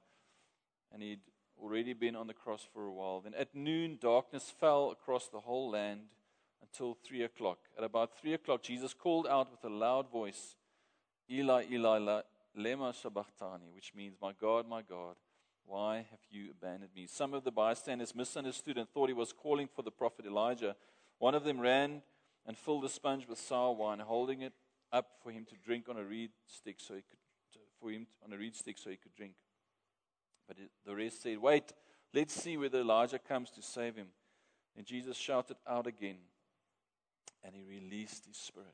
and 0.92 1.02
he'd 1.02 1.20
already 1.62 1.92
been 1.92 2.16
on 2.16 2.26
the 2.26 2.34
cross 2.34 2.66
for 2.72 2.84
a 2.84 2.92
while. 2.92 3.20
Then 3.20 3.34
at 3.34 3.54
noon, 3.54 3.98
darkness 4.00 4.52
fell 4.58 4.90
across 4.90 5.28
the 5.28 5.40
whole 5.40 5.70
land 5.70 6.00
until 6.62 6.96
3 7.06 7.22
o'clock. 7.22 7.58
At 7.76 7.84
about 7.84 8.18
3 8.20 8.34
o'clock, 8.34 8.62
Jesus 8.62 8.94
called 8.94 9.26
out 9.26 9.50
with 9.50 9.64
a 9.64 9.74
loud 9.74 10.10
voice, 10.10 10.56
Eli, 11.30 11.64
Eli, 11.70 12.20
lema 12.58 12.94
sabachthani, 12.94 13.70
which 13.74 13.92
means, 13.94 14.16
My 14.20 14.32
God, 14.32 14.68
my 14.68 14.82
God, 14.82 15.16
why 15.64 15.98
have 16.10 16.20
you 16.30 16.50
abandoned 16.50 16.90
me? 16.96 17.06
Some 17.06 17.34
of 17.34 17.44
the 17.44 17.52
bystanders 17.52 18.14
misunderstood 18.14 18.76
and 18.76 18.88
thought 18.88 19.08
he 19.08 19.14
was 19.14 19.32
calling 19.32 19.68
for 19.68 19.82
the 19.82 19.90
prophet 19.90 20.26
Elijah. 20.26 20.74
One 21.18 21.34
of 21.34 21.44
them 21.44 21.60
ran 21.60 22.02
and 22.46 22.56
filled 22.56 22.84
a 22.84 22.88
sponge 22.88 23.26
with 23.28 23.38
sour 23.38 23.72
wine, 23.72 23.98
holding 24.00 24.42
it 24.42 24.52
up 24.92 25.06
for 25.22 25.30
him 25.30 25.44
to 25.44 25.54
drink 25.64 25.88
on 25.88 25.96
a 25.96 26.04
reed 26.04 26.30
stick 26.46 26.76
so 26.78 26.94
he 26.94 27.02
could 27.02 27.18
for 27.80 27.90
him 27.90 28.06
on 28.24 28.32
a 28.32 28.36
reed 28.36 28.54
stick 28.54 28.76
so 28.78 28.90
he 28.90 28.96
could 28.96 29.14
drink. 29.14 29.32
But 30.46 30.58
the 30.84 30.94
rest 30.94 31.22
said, 31.22 31.38
Wait, 31.38 31.72
let's 32.12 32.34
see 32.34 32.56
whether 32.56 32.80
Elijah 32.80 33.18
comes 33.18 33.50
to 33.52 33.62
save 33.62 33.96
him. 33.96 34.08
And 34.76 34.86
Jesus 34.86 35.16
shouted 35.16 35.56
out 35.66 35.86
again, 35.86 36.18
and 37.42 37.54
he 37.54 37.62
released 37.62 38.26
his 38.26 38.36
spirit. 38.36 38.68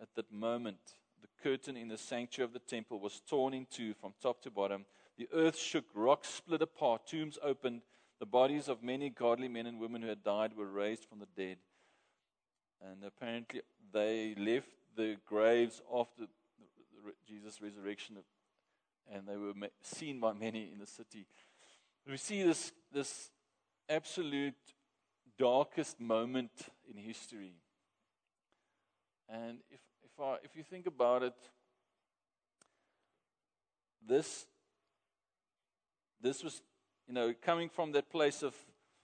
at 0.00 0.08
that 0.16 0.32
moment, 0.32 0.78
the 1.20 1.28
curtain 1.42 1.76
in 1.76 1.88
the 1.88 1.96
sanctuary 1.96 2.46
of 2.46 2.52
the 2.52 2.58
temple 2.58 2.98
was 2.98 3.22
torn 3.28 3.54
in 3.54 3.66
two 3.70 3.94
from 3.94 4.14
top 4.20 4.42
to 4.42 4.50
bottom. 4.50 4.84
The 5.16 5.28
earth 5.32 5.56
shook, 5.56 5.84
rocks 5.94 6.28
split 6.28 6.62
apart, 6.62 7.06
tombs 7.06 7.38
opened. 7.42 7.82
The 8.18 8.26
bodies 8.26 8.68
of 8.68 8.82
many 8.82 9.10
godly 9.10 9.48
men 9.48 9.66
and 9.66 9.80
women 9.80 10.02
who 10.02 10.08
had 10.08 10.24
died 10.24 10.56
were 10.56 10.66
raised 10.66 11.04
from 11.04 11.20
the 11.20 11.28
dead. 11.36 11.58
And 12.90 13.04
apparently, 13.04 13.62
they 13.92 14.34
left 14.36 14.68
the 14.96 15.16
graves 15.26 15.80
after 15.94 16.24
Jesus' 17.26 17.60
resurrection, 17.60 18.16
and 19.12 19.26
they 19.26 19.36
were 19.36 19.52
seen 19.82 20.20
by 20.20 20.32
many 20.32 20.70
in 20.72 20.78
the 20.78 20.86
city. 20.86 21.26
We 22.08 22.16
see 22.16 22.42
this, 22.42 22.72
this 22.92 23.30
absolute 23.88 24.54
darkest 25.38 26.00
moment 26.00 26.50
in 26.90 26.96
history. 26.96 27.54
And 29.28 29.58
if, 29.70 29.80
if, 30.04 30.20
I, 30.20 30.36
if 30.42 30.56
you 30.56 30.62
think 30.62 30.86
about 30.86 31.22
it, 31.22 31.34
this, 34.06 34.46
this 36.20 36.42
was, 36.42 36.60
you 37.06 37.14
know, 37.14 37.32
coming 37.40 37.68
from 37.68 37.92
that 37.92 38.10
place 38.10 38.42
of 38.42 38.54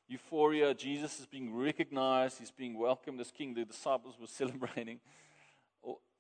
euphoria. 0.09 0.75
Jesus 0.75 1.21
is 1.21 1.27
being 1.27 1.55
recognized, 1.55 2.39
he's 2.39 2.51
being 2.51 2.79
welcomed 2.79 3.21
as 3.21 3.31
king. 3.31 3.55
The 3.55 3.65
disciples 3.65 4.17
were 4.21 4.27
celebrating. 4.43 5.01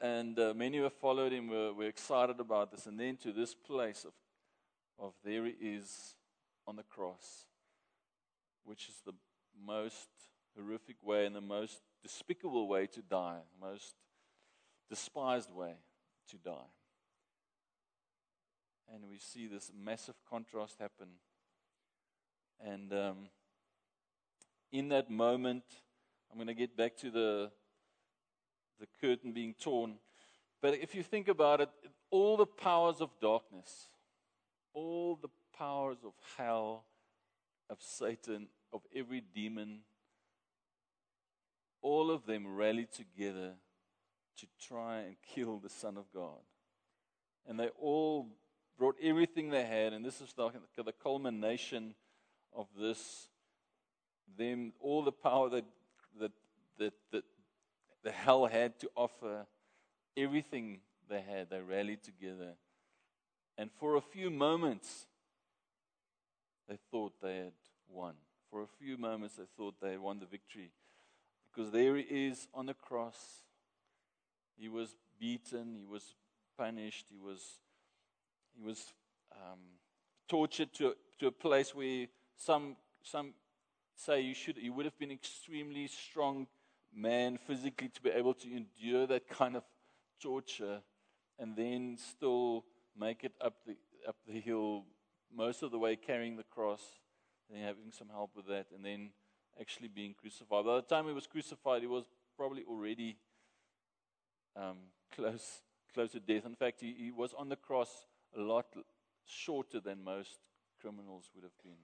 And 0.00 0.38
uh, 0.38 0.54
many 0.54 0.78
who 0.78 0.88
followed 0.90 1.32
him 1.32 1.48
were, 1.48 1.72
were 1.72 1.86
excited 1.86 2.38
about 2.38 2.70
this. 2.70 2.86
And 2.86 3.00
then 3.00 3.16
to 3.18 3.32
this 3.32 3.54
place 3.54 4.04
of, 4.04 4.12
of 5.04 5.14
there 5.24 5.44
he 5.44 5.54
is 5.60 6.14
on 6.66 6.76
the 6.76 6.84
cross, 6.84 7.46
which 8.64 8.88
is 8.88 8.94
the 9.04 9.14
most 9.66 10.08
horrific 10.56 10.96
way 11.02 11.26
and 11.26 11.34
the 11.34 11.40
most 11.40 11.80
despicable 12.02 12.68
way 12.68 12.86
to 12.86 13.02
die, 13.02 13.38
the 13.58 13.66
most 13.66 13.94
despised 14.88 15.50
way 15.52 15.74
to 16.30 16.36
die. 16.36 16.70
And 18.94 19.08
we 19.08 19.18
see 19.18 19.46
this 19.46 19.70
massive 19.76 20.14
contrast 20.30 20.76
happen. 20.78 21.08
And 22.60 22.92
um, 22.92 23.16
in 24.72 24.88
that 24.90 25.10
moment, 25.10 25.64
I'm 26.30 26.36
going 26.36 26.48
to 26.48 26.54
get 26.54 26.76
back 26.76 26.96
to 26.98 27.10
the, 27.10 27.50
the 28.80 28.86
curtain 29.00 29.32
being 29.32 29.54
torn. 29.54 29.94
But 30.60 30.74
if 30.74 30.94
you 30.94 31.02
think 31.02 31.28
about 31.28 31.60
it, 31.60 31.70
all 32.10 32.36
the 32.36 32.46
powers 32.46 33.00
of 33.00 33.10
darkness, 33.20 33.88
all 34.74 35.18
the 35.20 35.28
powers 35.56 35.98
of 36.04 36.12
hell, 36.36 36.84
of 37.70 37.78
Satan, 37.80 38.48
of 38.72 38.82
every 38.94 39.22
demon, 39.34 39.80
all 41.80 42.10
of 42.10 42.26
them 42.26 42.56
rallied 42.56 42.92
together 42.92 43.52
to 44.38 44.46
try 44.60 45.00
and 45.00 45.16
kill 45.34 45.58
the 45.58 45.68
Son 45.68 45.96
of 45.96 46.04
God. 46.14 46.40
And 47.46 47.58
they 47.58 47.68
all 47.80 48.28
brought 48.78 48.96
everything 49.02 49.50
they 49.50 49.64
had, 49.64 49.92
and 49.92 50.04
this 50.04 50.20
is 50.20 50.32
the, 50.34 50.50
the 50.76 50.92
culmination 50.92 51.94
of 52.54 52.66
this 52.78 53.28
them 54.36 54.72
all 54.80 55.02
the 55.02 55.12
power 55.12 55.48
that, 55.50 55.64
that, 56.20 56.32
that, 56.78 56.92
that 57.12 57.24
the 58.02 58.10
hell 58.12 58.46
had 58.46 58.78
to 58.80 58.90
offer, 58.94 59.46
everything 60.16 60.80
they 61.08 61.20
had, 61.20 61.50
they 61.50 61.60
rallied 61.60 62.02
together. 62.02 62.54
And 63.56 63.70
for 63.78 63.96
a 63.96 64.00
few 64.00 64.30
moments, 64.30 65.06
they 66.68 66.78
thought 66.90 67.12
they 67.22 67.36
had 67.36 67.52
won. 67.88 68.14
For 68.50 68.62
a 68.62 68.66
few 68.78 68.96
moments, 68.96 69.36
they 69.36 69.44
thought 69.56 69.74
they 69.80 69.92
had 69.92 70.00
won 70.00 70.20
the 70.20 70.26
victory. 70.26 70.70
Because 71.50 71.72
there 71.72 71.96
he 71.96 72.02
is 72.02 72.46
on 72.54 72.66
the 72.66 72.74
cross. 72.74 73.42
He 74.56 74.68
was 74.68 74.94
beaten, 75.18 75.74
he 75.74 75.84
was 75.84 76.14
punished, 76.56 77.06
he 77.10 77.18
was, 77.18 77.58
he 78.56 78.64
was 78.64 78.92
um, 79.32 79.58
tortured 80.28 80.72
to, 80.74 80.94
to 81.18 81.26
a 81.26 81.32
place 81.32 81.74
where 81.74 82.06
some, 82.36 82.76
some 83.02 83.32
say 83.98 84.20
you 84.20 84.34
should 84.34 84.56
you 84.56 84.72
would 84.72 84.84
have 84.84 84.98
been 84.98 85.10
extremely 85.10 85.88
strong 85.88 86.46
man 86.94 87.36
physically 87.36 87.88
to 87.88 88.00
be 88.00 88.10
able 88.10 88.32
to 88.32 88.48
endure 88.56 89.06
that 89.06 89.28
kind 89.28 89.56
of 89.56 89.64
torture 90.22 90.80
and 91.38 91.56
then 91.56 91.96
still 91.98 92.64
make 92.98 93.24
it 93.24 93.32
up 93.40 93.54
the 93.66 93.76
up 94.06 94.16
the 94.26 94.40
hill 94.40 94.84
most 95.34 95.62
of 95.62 95.70
the 95.70 95.78
way 95.78 95.96
carrying 95.96 96.36
the 96.36 96.44
cross 96.44 96.82
and 97.50 97.62
having 97.62 97.90
some 97.90 98.08
help 98.08 98.30
with 98.36 98.46
that 98.46 98.66
and 98.74 98.84
then 98.84 99.10
actually 99.60 99.88
being 99.88 100.14
crucified. 100.14 100.64
By 100.64 100.76
the 100.76 100.82
time 100.82 101.06
he 101.06 101.12
was 101.12 101.26
crucified 101.26 101.82
he 101.82 101.88
was 101.88 102.04
probably 102.36 102.62
already 102.68 103.16
um, 104.56 104.78
close 105.14 105.62
close 105.92 106.12
to 106.12 106.20
death. 106.20 106.46
In 106.46 106.54
fact 106.54 106.80
he, 106.80 106.94
he 106.96 107.10
was 107.10 107.34
on 107.36 107.48
the 107.48 107.56
cross 107.56 108.06
a 108.36 108.40
lot 108.40 108.66
shorter 109.26 109.80
than 109.80 110.04
most 110.04 110.38
criminals 110.80 111.30
would 111.34 111.42
have 111.42 111.58
been 111.62 111.78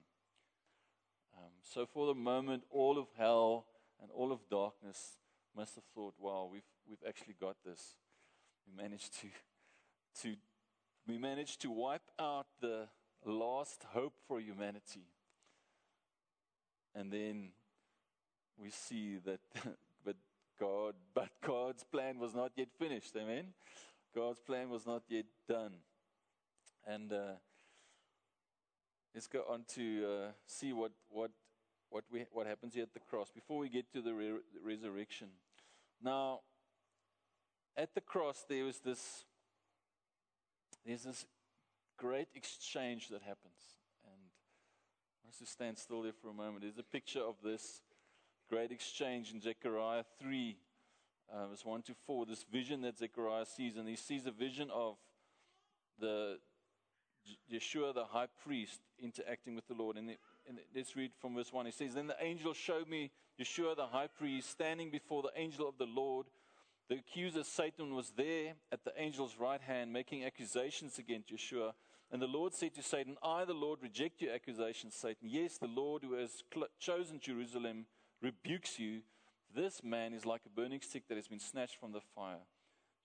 um, 1.37 1.51
so 1.61 1.85
for 1.85 2.07
the 2.07 2.15
moment, 2.15 2.63
all 2.69 2.97
of 2.97 3.07
hell 3.17 3.65
and 4.01 4.09
all 4.11 4.31
of 4.31 4.39
darkness 4.49 5.13
must 5.55 5.75
have 5.75 5.83
thought, 5.93 6.13
wow, 6.19 6.49
we've, 6.51 6.61
we've 6.87 7.03
actually 7.07 7.35
got 7.39 7.55
this. 7.65 7.95
We 8.67 8.81
managed 8.81 9.13
to, 9.21 9.27
to, 10.21 10.35
we 11.07 11.17
managed 11.17 11.61
to 11.61 11.71
wipe 11.71 12.09
out 12.19 12.47
the 12.61 12.87
last 13.25 13.85
hope 13.93 14.15
for 14.27 14.39
humanity. 14.39 15.07
And 16.93 17.11
then 17.11 17.49
we 18.57 18.69
see 18.69 19.17
that, 19.25 19.39
but 20.05 20.15
God, 20.59 20.95
but 21.13 21.29
God's 21.45 21.83
plan 21.83 22.19
was 22.19 22.33
not 22.33 22.51
yet 22.55 22.69
finished. 22.79 23.15
Amen. 23.17 23.47
God's 24.13 24.39
plan 24.39 24.69
was 24.69 24.85
not 24.85 25.03
yet 25.09 25.25
done. 25.47 25.73
And 26.87 27.11
uh, 27.11 27.33
Let's 29.15 29.27
go 29.27 29.45
on 29.49 29.63
to 29.75 30.05
uh, 30.05 30.31
see 30.45 30.73
what, 30.73 30.91
what, 31.09 31.31
what, 31.89 32.03
we, 32.11 32.25
what 32.33 32.47
happens 32.47 32.73
here 32.73 32.83
at 32.83 32.93
the 32.93 32.99
cross 32.99 33.31
before 33.33 33.59
we 33.59 33.69
get 33.69 33.89
to 33.93 34.01
the, 34.01 34.13
re- 34.13 34.41
the 34.53 34.59
resurrection. 34.61 35.29
Now, 36.03 36.41
at 37.77 37.95
the 37.95 38.01
cross, 38.01 38.43
there 38.49 38.65
was 38.65 38.79
this, 38.79 39.23
there's 40.85 41.03
this 41.03 41.25
great 41.97 42.27
exchange 42.35 43.07
that 43.07 43.21
happens. 43.21 43.77
And 44.03 44.19
I 45.23 45.27
want 45.27 45.37
to 45.39 45.45
stand 45.45 45.77
still 45.77 46.01
there 46.01 46.11
for 46.21 46.27
a 46.27 46.33
moment. 46.33 46.63
There's 46.63 46.77
a 46.77 46.83
picture 46.83 47.21
of 47.21 47.35
this 47.41 47.83
great 48.49 48.73
exchange 48.73 49.31
in 49.31 49.39
Zechariah 49.39 50.03
3, 50.19 50.57
uh, 51.33 51.47
verse 51.47 51.63
1 51.63 51.83
to 51.83 51.93
4. 52.05 52.25
This 52.25 52.43
vision 52.51 52.81
that 52.81 52.97
Zechariah 52.97 53.45
sees, 53.45 53.77
and 53.77 53.87
he 53.87 53.95
sees 53.95 54.25
a 54.25 54.31
vision 54.31 54.69
of 54.73 54.97
the 56.01 56.39
Yeshua, 57.51 57.93
the 57.93 58.05
high 58.05 58.27
priest, 58.43 58.81
interacting 58.99 59.55
with 59.55 59.67
the 59.67 59.73
Lord. 59.73 59.97
And, 59.97 60.09
and 60.47 60.59
let's 60.75 60.95
read 60.95 61.11
from 61.19 61.35
verse 61.35 61.51
1. 61.51 61.65
He 61.65 61.71
says, 61.71 61.93
Then 61.93 62.07
the 62.07 62.15
angel 62.21 62.53
showed 62.53 62.87
me 62.87 63.11
Yeshua, 63.39 63.75
the 63.75 63.87
high 63.87 64.07
priest, 64.07 64.49
standing 64.49 64.89
before 64.89 65.21
the 65.21 65.31
angel 65.35 65.67
of 65.67 65.77
the 65.77 65.85
Lord. 65.85 66.27
The 66.87 66.97
accuser, 66.97 67.43
Satan, 67.43 67.95
was 67.95 68.13
there 68.15 68.53
at 68.71 68.83
the 68.83 68.97
angel's 68.97 69.37
right 69.39 69.61
hand, 69.61 69.91
making 69.91 70.23
accusations 70.23 70.99
against 70.99 71.33
Yeshua. 71.33 71.73
And 72.11 72.21
the 72.21 72.27
Lord 72.27 72.53
said 72.53 72.75
to 72.75 72.83
Satan, 72.83 73.17
I, 73.23 73.45
the 73.45 73.53
Lord, 73.53 73.79
reject 73.81 74.21
your 74.21 74.33
accusations, 74.33 74.93
Satan. 74.93 75.27
Yes, 75.27 75.57
the 75.57 75.67
Lord 75.67 76.03
who 76.03 76.13
has 76.13 76.43
cl- 76.53 76.67
chosen 76.79 77.19
Jerusalem 77.19 77.87
rebukes 78.21 78.77
you. 78.77 79.01
This 79.55 79.83
man 79.83 80.13
is 80.13 80.25
like 80.25 80.41
a 80.45 80.49
burning 80.49 80.81
stick 80.81 81.07
that 81.07 81.15
has 81.15 81.27
been 81.27 81.39
snatched 81.39 81.79
from 81.79 81.91
the 81.91 82.01
fire. 82.13 82.45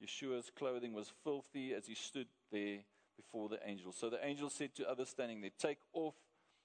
Yeshua's 0.04 0.50
clothing 0.56 0.92
was 0.92 1.12
filthy 1.24 1.72
as 1.72 1.86
he 1.86 1.94
stood 1.94 2.26
there 2.52 2.80
before 3.20 3.48
the 3.48 3.58
angel. 3.66 3.92
So 3.92 4.10
the 4.10 4.24
angel 4.24 4.50
said 4.50 4.74
to 4.76 4.88
others 4.88 5.10
standing 5.10 5.40
there, 5.40 5.50
Take 5.58 5.78
off 5.92 6.14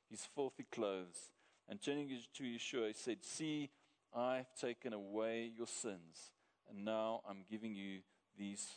his 0.10 0.26
filthy 0.36 0.66
clothes. 0.72 1.32
And 1.68 1.82
turning 1.82 2.10
to 2.10 2.44
Yeshua, 2.44 2.88
he 2.88 2.94
said, 2.94 3.18
See, 3.24 3.70
I've 4.16 4.54
taken 4.60 4.94
away 4.94 5.52
your 5.58 5.68
sins, 5.68 6.32
and 6.70 6.86
now 6.86 7.22
I'm 7.28 7.44
giving 7.50 7.76
you 7.76 8.00
these 8.38 8.68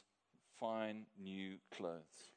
fine 0.59 1.07
new 1.23 1.59
clothes. 1.77 2.33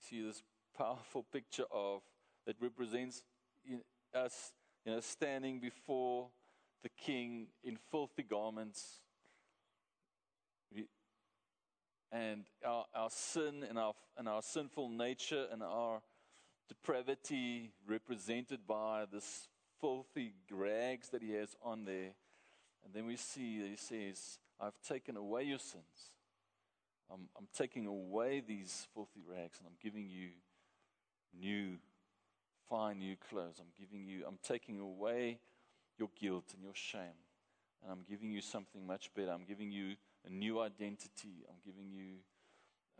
See 0.00 0.22
this 0.22 0.42
powerful 0.76 1.24
picture 1.32 1.64
of 1.72 2.02
that 2.46 2.56
represents 2.60 3.22
us, 4.14 4.52
you 4.84 4.92
know, 4.92 5.00
standing 5.00 5.60
before 5.60 6.28
the 6.82 6.88
king 6.90 7.46
in 7.64 7.78
filthy 7.90 8.22
garments 8.22 9.00
and 12.12 12.44
our, 12.64 12.84
our 12.94 13.08
sin 13.10 13.64
and 13.68 13.78
our, 13.78 13.94
and 14.18 14.28
our 14.28 14.42
sinful 14.42 14.90
nature 14.90 15.46
and 15.50 15.62
our 15.62 16.02
depravity 16.68 17.72
represented 17.86 18.66
by 18.66 19.06
this 19.10 19.48
filthy 19.80 20.34
rags 20.50 21.08
that 21.08 21.22
he 21.22 21.32
has 21.32 21.56
on 21.64 21.84
there. 21.84 22.12
And 22.84 22.92
then 22.94 23.06
we 23.06 23.16
see 23.16 23.68
he 23.68 23.76
says, 23.76 24.38
I've 24.60 24.80
taken 24.86 25.16
away 25.16 25.44
your 25.44 25.58
sins. 25.58 26.12
I'm, 27.10 27.28
I'm 27.36 27.48
taking 27.56 27.86
away 27.86 28.42
these 28.46 28.86
filthy 28.94 29.22
rags 29.26 29.58
and 29.58 29.66
I'm 29.66 29.78
giving 29.82 30.08
you 30.08 30.28
new, 31.38 31.78
fine 32.68 32.98
new 32.98 33.16
clothes. 33.30 33.56
I'm 33.58 33.72
giving 33.78 34.06
you, 34.06 34.24
I'm 34.26 34.38
taking 34.42 34.78
away 34.80 35.38
your 35.98 36.08
guilt 36.20 36.44
and 36.54 36.62
your 36.62 36.74
shame. 36.74 37.18
and 37.82 37.90
I'm 37.90 38.04
giving 38.08 38.30
you 38.30 38.40
something 38.40 38.86
much 38.86 39.12
better. 39.14 39.30
I'm 39.30 39.44
giving 39.44 39.70
you 39.70 39.94
a 40.26 40.30
new 40.30 40.60
identity. 40.60 41.44
I'm 41.48 41.56
giving 41.64 41.90
you 41.90 42.16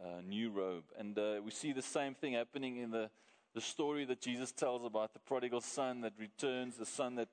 a 0.02 0.22
new 0.22 0.50
robe. 0.50 0.84
And 0.98 1.18
uh, 1.18 1.40
we 1.44 1.50
see 1.50 1.72
the 1.72 1.82
same 1.82 2.14
thing 2.14 2.34
happening 2.34 2.78
in 2.78 2.90
the, 2.90 3.10
the 3.54 3.60
story 3.60 4.04
that 4.06 4.20
Jesus 4.20 4.52
tells 4.52 4.84
about 4.84 5.12
the 5.12 5.20
prodigal 5.20 5.60
son 5.60 6.00
that 6.02 6.12
returns, 6.18 6.76
the 6.76 6.86
son 6.86 7.16
that 7.16 7.28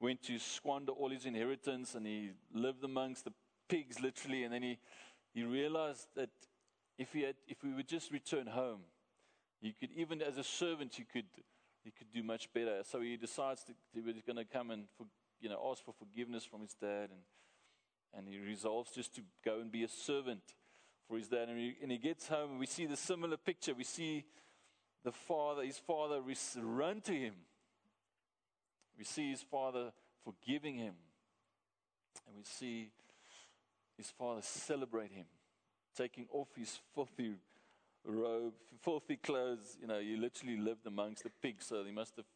went 0.00 0.22
to 0.22 0.38
squander 0.38 0.92
all 0.92 1.10
his 1.10 1.26
inheritance 1.26 1.94
and 1.94 2.06
he 2.06 2.30
lived 2.54 2.82
amongst 2.84 3.24
the 3.24 3.32
pigs 3.68 4.00
literally. 4.00 4.44
And 4.44 4.54
then 4.54 4.62
he, 4.62 4.78
he 5.34 5.42
realized 5.44 6.06
that 6.16 6.30
if, 6.98 7.12
he 7.12 7.22
had, 7.22 7.34
if 7.46 7.62
we 7.62 7.74
would 7.74 7.88
just 7.88 8.10
return 8.10 8.46
home, 8.46 8.80
you 9.60 9.72
could, 9.78 9.90
even 9.94 10.22
as 10.22 10.38
a 10.38 10.44
servant, 10.44 10.98
you 10.98 11.04
could, 11.12 11.26
you 11.84 11.92
could 11.96 12.10
do 12.12 12.22
much 12.22 12.50
better. 12.52 12.80
So 12.90 13.00
he 13.00 13.16
decides 13.16 13.64
that 13.64 13.76
he 13.92 14.00
was 14.00 14.14
going 14.26 14.36
to 14.36 14.44
come 14.44 14.70
and 14.70 14.84
for, 14.96 15.06
you 15.40 15.50
know, 15.50 15.60
ask 15.70 15.84
for 15.84 15.92
forgiveness 15.98 16.44
from 16.44 16.62
his 16.62 16.74
dad. 16.80 17.10
And, 17.10 17.20
and 18.16 18.28
he 18.28 18.38
resolves 18.38 18.90
just 18.90 19.14
to 19.16 19.22
go 19.44 19.60
and 19.60 19.70
be 19.70 19.84
a 19.84 19.88
servant 19.88 20.42
for 21.08 21.16
his 21.16 21.28
dad. 21.28 21.48
And 21.48 21.58
he, 21.58 21.76
and 21.82 21.90
he 21.90 21.98
gets 21.98 22.28
home, 22.28 22.50
and 22.50 22.60
we 22.60 22.66
see 22.66 22.86
the 22.86 22.96
similar 22.96 23.36
picture. 23.36 23.74
We 23.74 23.84
see 23.84 24.24
the 25.04 25.12
father, 25.12 25.62
his 25.62 25.78
father, 25.78 26.20
run 26.56 27.00
to 27.02 27.12
him. 27.12 27.34
We 28.98 29.04
see 29.04 29.30
his 29.30 29.42
father 29.42 29.92
forgiving 30.24 30.76
him. 30.76 30.94
And 32.26 32.36
we 32.36 32.44
see 32.44 32.90
his 33.96 34.10
father 34.10 34.40
celebrate 34.42 35.12
him, 35.12 35.26
taking 35.96 36.26
off 36.32 36.48
his 36.56 36.78
filthy 36.94 37.34
robe, 38.04 38.54
filthy 38.82 39.16
clothes. 39.16 39.76
You 39.80 39.86
know, 39.86 40.00
he 40.00 40.16
literally 40.16 40.56
lived 40.56 40.86
amongst 40.86 41.24
the 41.24 41.30
pigs, 41.42 41.66
so 41.66 41.84
he 41.84 41.92
must 41.92 42.16
have, 42.16 42.26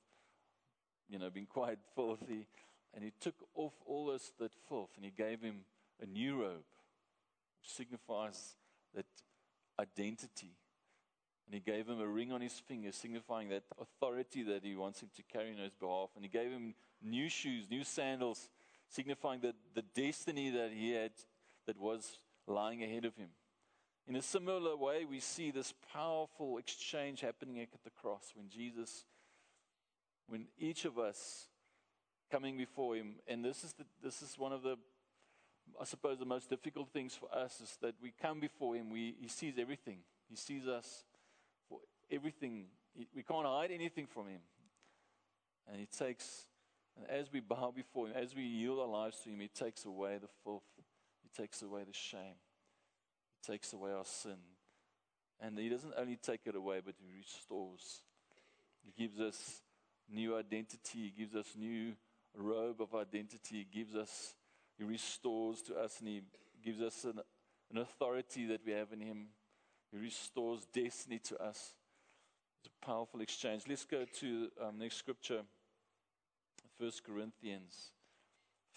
you 1.09 1.19
know, 1.19 1.31
been 1.31 1.47
quite 1.47 1.78
filthy. 1.95 2.47
And 2.95 3.03
he 3.03 3.13
took 3.21 3.35
off 3.55 3.73
all 3.87 4.07
this, 4.07 4.33
that 4.39 4.53
filth 4.69 4.91
and 4.97 5.05
he 5.05 5.11
gave 5.11 5.41
him 5.43 5.65
a 6.01 6.07
new 6.07 6.41
robe, 6.41 6.65
which 7.61 7.73
signifies 7.73 8.57
that 8.95 9.07
identity. 9.79 10.53
And 11.47 11.55
he 11.55 11.61
gave 11.61 11.87
him 11.87 12.01
a 12.01 12.07
ring 12.07 12.33
on 12.33 12.41
his 12.41 12.59
finger, 12.59 12.93
signifying 12.93 13.49
that 13.51 13.65
authority 13.79 14.43
that 14.45 14.65
he 14.65 14.77
wants 14.77 15.03
him 15.03 15.11
to 15.17 15.23
carry 15.23 15.51
on 15.51 15.59
his 15.59 15.75
behalf. 15.75 16.11
And 16.15 16.25
he 16.25 16.31
gave 16.31 16.51
him 16.51 16.75
new 17.03 17.29
shoes, 17.29 17.67
new 17.69 17.85
sandals, 17.85 18.49
signifying 18.89 19.41
that 19.41 19.57
the 19.75 19.83
destiny 19.83 20.51
that 20.51 20.71
he 20.73 20.93
had 20.93 21.13
that 21.67 21.79
was 21.79 22.19
lying 22.47 22.83
ahead 22.83 23.05
of 23.05 23.17
him. 23.17 23.29
In 24.07 24.17
a 24.17 24.23
similar 24.23 24.77
way, 24.77 25.05
we 25.05 25.21
see 25.21 25.51
this 25.51 25.73
powerful 25.93 26.59
exchange 26.59 27.21
happening 27.21 27.61
at 27.61 27.69
the 27.85 27.91
cross 27.91 28.33
when 28.35 28.49
Jesus, 28.49 29.07
when 30.29 30.47
each 30.59 30.85
of 30.85 30.99
us 30.99 31.49
coming 32.35 32.57
before 32.57 32.97
him, 32.97 33.14
and 33.29 33.45
this 33.45 33.62
is, 33.62 33.75
the, 33.75 33.85
this 34.03 34.21
is 34.21 34.37
one 34.37 34.53
of 34.53 34.64
the, 34.64 34.76
I 35.81 35.85
suppose, 35.85 36.19
the 36.19 36.25
most 36.25 36.50
difficult 36.50 36.88
things 36.93 37.14
for 37.14 37.33
us 37.33 37.61
is 37.61 37.79
that 37.81 37.95
we 38.03 38.12
come 38.21 38.41
before 38.41 38.75
him, 38.75 38.91
we, 38.91 39.14
he 39.21 39.29
sees 39.29 39.55
everything. 39.57 39.99
He 40.29 40.35
sees 40.35 40.67
us 40.67 41.05
for 41.69 41.79
everything. 42.11 42.64
We 43.14 43.23
can't 43.23 43.47
hide 43.47 43.71
anything 43.71 44.09
from 44.12 44.26
him. 44.26 44.41
And 45.71 45.79
he 45.79 45.87
takes, 45.87 46.47
and 46.97 47.09
as 47.09 47.33
we 47.33 47.38
bow 47.38 47.73
before 47.75 48.09
him, 48.09 48.14
as 48.17 48.35
we 48.35 48.43
yield 48.43 48.81
our 48.81 48.88
lives 48.88 49.21
to 49.23 49.29
him, 49.31 49.38
he 49.38 49.47
takes 49.47 49.85
away 49.85 50.19
the 50.21 50.29
filth, 50.43 50.64
he 51.23 51.41
takes 51.41 51.62
away 51.62 51.85
the 51.87 51.95
shame 51.95 52.35
He 53.47 53.53
takes 53.53 53.73
away 53.73 53.93
our 53.93 54.05
sin. 54.05 54.38
And 55.41 55.57
He 55.57 55.69
doesn't 55.69 55.95
only 55.97 56.17
take 56.17 56.41
it 56.47 56.57
away, 56.57 56.81
but 56.85 56.95
He 56.99 57.17
restores. 57.17 58.00
He 58.85 58.93
gives 59.00 59.21
us 59.21 59.62
new 60.12 60.37
identity. 60.37 61.13
He 61.15 61.15
gives 61.17 61.37
us 61.37 61.47
new 61.56 61.95
robe 62.36 62.80
of 62.80 62.94
identity. 62.94 63.66
He 63.70 63.78
gives 63.78 63.94
us, 63.94 64.34
He 64.78 64.84
restores 64.84 65.62
to 65.62 65.76
us, 65.76 66.00
and 66.00 66.08
He 66.08 66.23
gives 66.64 66.80
us 66.80 67.04
an, 67.04 67.20
an 67.70 67.78
authority 67.78 68.47
that 68.47 68.60
we 68.66 68.73
have 68.73 68.92
in 68.92 69.00
Him. 69.00 69.26
He 69.92 69.99
restores 69.99 70.66
destiny 70.73 71.20
to 71.25 71.42
us. 71.42 71.75
It's 72.60 72.70
a 72.82 72.86
powerful 72.86 73.20
exchange. 73.20 73.64
Let's 73.68 73.84
go 73.84 74.04
to 74.20 74.49
um, 74.62 74.78
next 74.78 74.97
scripture, 74.97 75.42
1 76.78 76.90
Corinthians 77.06 77.90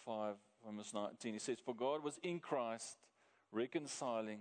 5, 0.05 0.35
verse 0.75 0.93
19. 0.93 1.33
He 1.33 1.39
says, 1.39 1.57
For 1.63 1.73
God 1.73 2.03
was 2.03 2.19
in 2.23 2.39
Christ 2.39 2.97
reconciling 3.51 4.39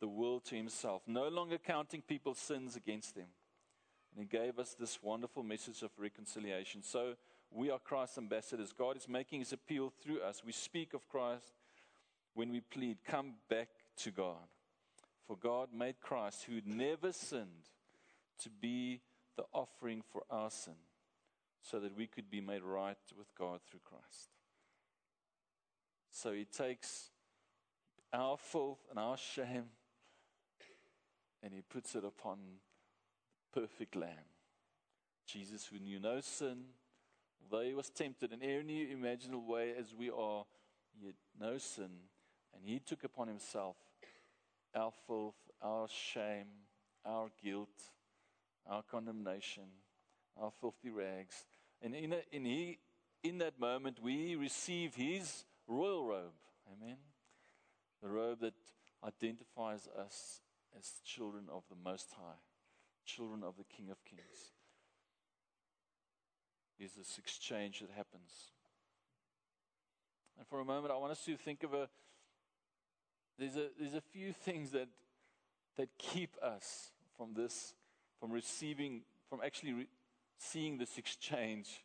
the 0.00 0.08
world 0.08 0.44
to 0.46 0.56
himself, 0.56 1.02
no 1.06 1.28
longer 1.28 1.56
counting 1.56 2.02
people's 2.02 2.38
sins 2.38 2.76
against 2.76 3.14
them. 3.14 3.28
And 4.14 4.26
he 4.28 4.38
gave 4.38 4.58
us 4.58 4.74
this 4.78 5.02
wonderful 5.02 5.42
message 5.42 5.82
of 5.82 5.90
reconciliation. 5.98 6.82
So 6.82 7.14
we 7.54 7.70
are 7.70 7.78
Christ's 7.78 8.18
ambassadors. 8.18 8.72
God 8.76 8.96
is 8.96 9.08
making 9.08 9.38
his 9.40 9.52
appeal 9.52 9.92
through 10.02 10.20
us. 10.20 10.42
We 10.44 10.52
speak 10.52 10.92
of 10.92 11.08
Christ 11.08 11.52
when 12.34 12.50
we 12.50 12.60
plead, 12.60 12.98
Come 13.04 13.34
back 13.48 13.68
to 13.98 14.10
God. 14.10 14.48
For 15.26 15.36
God 15.36 15.68
made 15.72 16.00
Christ, 16.00 16.44
who 16.44 16.60
never 16.66 17.12
sinned, 17.12 17.70
to 18.42 18.50
be 18.50 19.00
the 19.36 19.44
offering 19.52 20.02
for 20.12 20.22
our 20.30 20.50
sin, 20.50 20.74
so 21.62 21.78
that 21.80 21.96
we 21.96 22.06
could 22.06 22.30
be 22.30 22.40
made 22.40 22.62
right 22.62 22.98
with 23.16 23.34
God 23.38 23.60
through 23.68 23.80
Christ. 23.84 24.30
So 26.10 26.32
he 26.32 26.44
takes 26.44 27.10
our 28.12 28.36
filth 28.36 28.80
and 28.90 28.98
our 28.98 29.16
shame 29.16 29.70
and 31.42 31.52
he 31.52 31.60
puts 31.60 31.94
it 31.94 32.04
upon 32.04 32.38
the 33.52 33.60
perfect 33.60 33.96
lamb. 33.96 34.30
Jesus, 35.26 35.66
who 35.66 35.78
knew 35.78 36.00
no 36.00 36.20
sin, 36.20 36.64
though 37.50 37.62
he 37.62 37.74
was 37.74 37.90
tempted 37.90 38.32
in 38.32 38.42
any 38.42 38.90
imaginable 38.90 39.46
way 39.46 39.72
as 39.78 39.94
we 39.94 40.10
are, 40.10 40.44
yet 41.00 41.14
no 41.40 41.58
sin, 41.58 41.90
and 42.54 42.62
he 42.64 42.78
took 42.78 43.04
upon 43.04 43.28
himself 43.28 43.76
our 44.74 44.92
filth, 45.06 45.34
our 45.62 45.86
shame, 45.88 46.46
our 47.04 47.28
guilt, 47.42 47.90
our 48.66 48.82
condemnation, 48.82 49.64
our 50.40 50.50
filthy 50.60 50.90
rags. 50.90 51.46
And 51.82 51.94
in, 51.94 52.12
a, 52.12 52.20
in, 52.32 52.44
he, 52.44 52.78
in 53.22 53.38
that 53.38 53.60
moment, 53.60 53.98
we 54.02 54.34
receive 54.36 54.94
his 54.94 55.44
royal 55.66 56.04
robe. 56.06 56.32
Amen. 56.72 56.96
The 58.02 58.08
robe 58.08 58.40
that 58.40 58.54
identifies 59.06 59.88
us 59.98 60.40
as 60.78 61.00
children 61.04 61.44
of 61.52 61.62
the 61.68 61.76
Most 61.76 62.12
High, 62.16 62.40
children 63.04 63.42
of 63.44 63.56
the 63.56 63.64
King 63.64 63.90
of 63.90 64.04
Kings. 64.04 64.53
This 66.92 67.18
exchange 67.18 67.80
that 67.80 67.90
happens. 67.96 68.30
And 70.38 70.46
for 70.46 70.60
a 70.60 70.64
moment, 70.64 70.92
I 70.92 70.96
want 70.96 71.12
us 71.12 71.24
to 71.24 71.36
think 71.36 71.62
of 71.62 71.74
a 71.74 71.88
there's 73.38 73.56
a, 73.56 73.68
there's 73.78 73.94
a 73.94 74.00
few 74.00 74.32
things 74.32 74.70
that, 74.70 74.88
that 75.76 75.88
keep 75.98 76.36
us 76.42 76.90
from 77.16 77.34
this, 77.34 77.74
from 78.20 78.30
receiving, 78.30 79.02
from 79.28 79.40
actually 79.44 79.72
re- 79.72 79.88
seeing 80.38 80.78
this 80.78 80.98
exchange. 80.98 81.84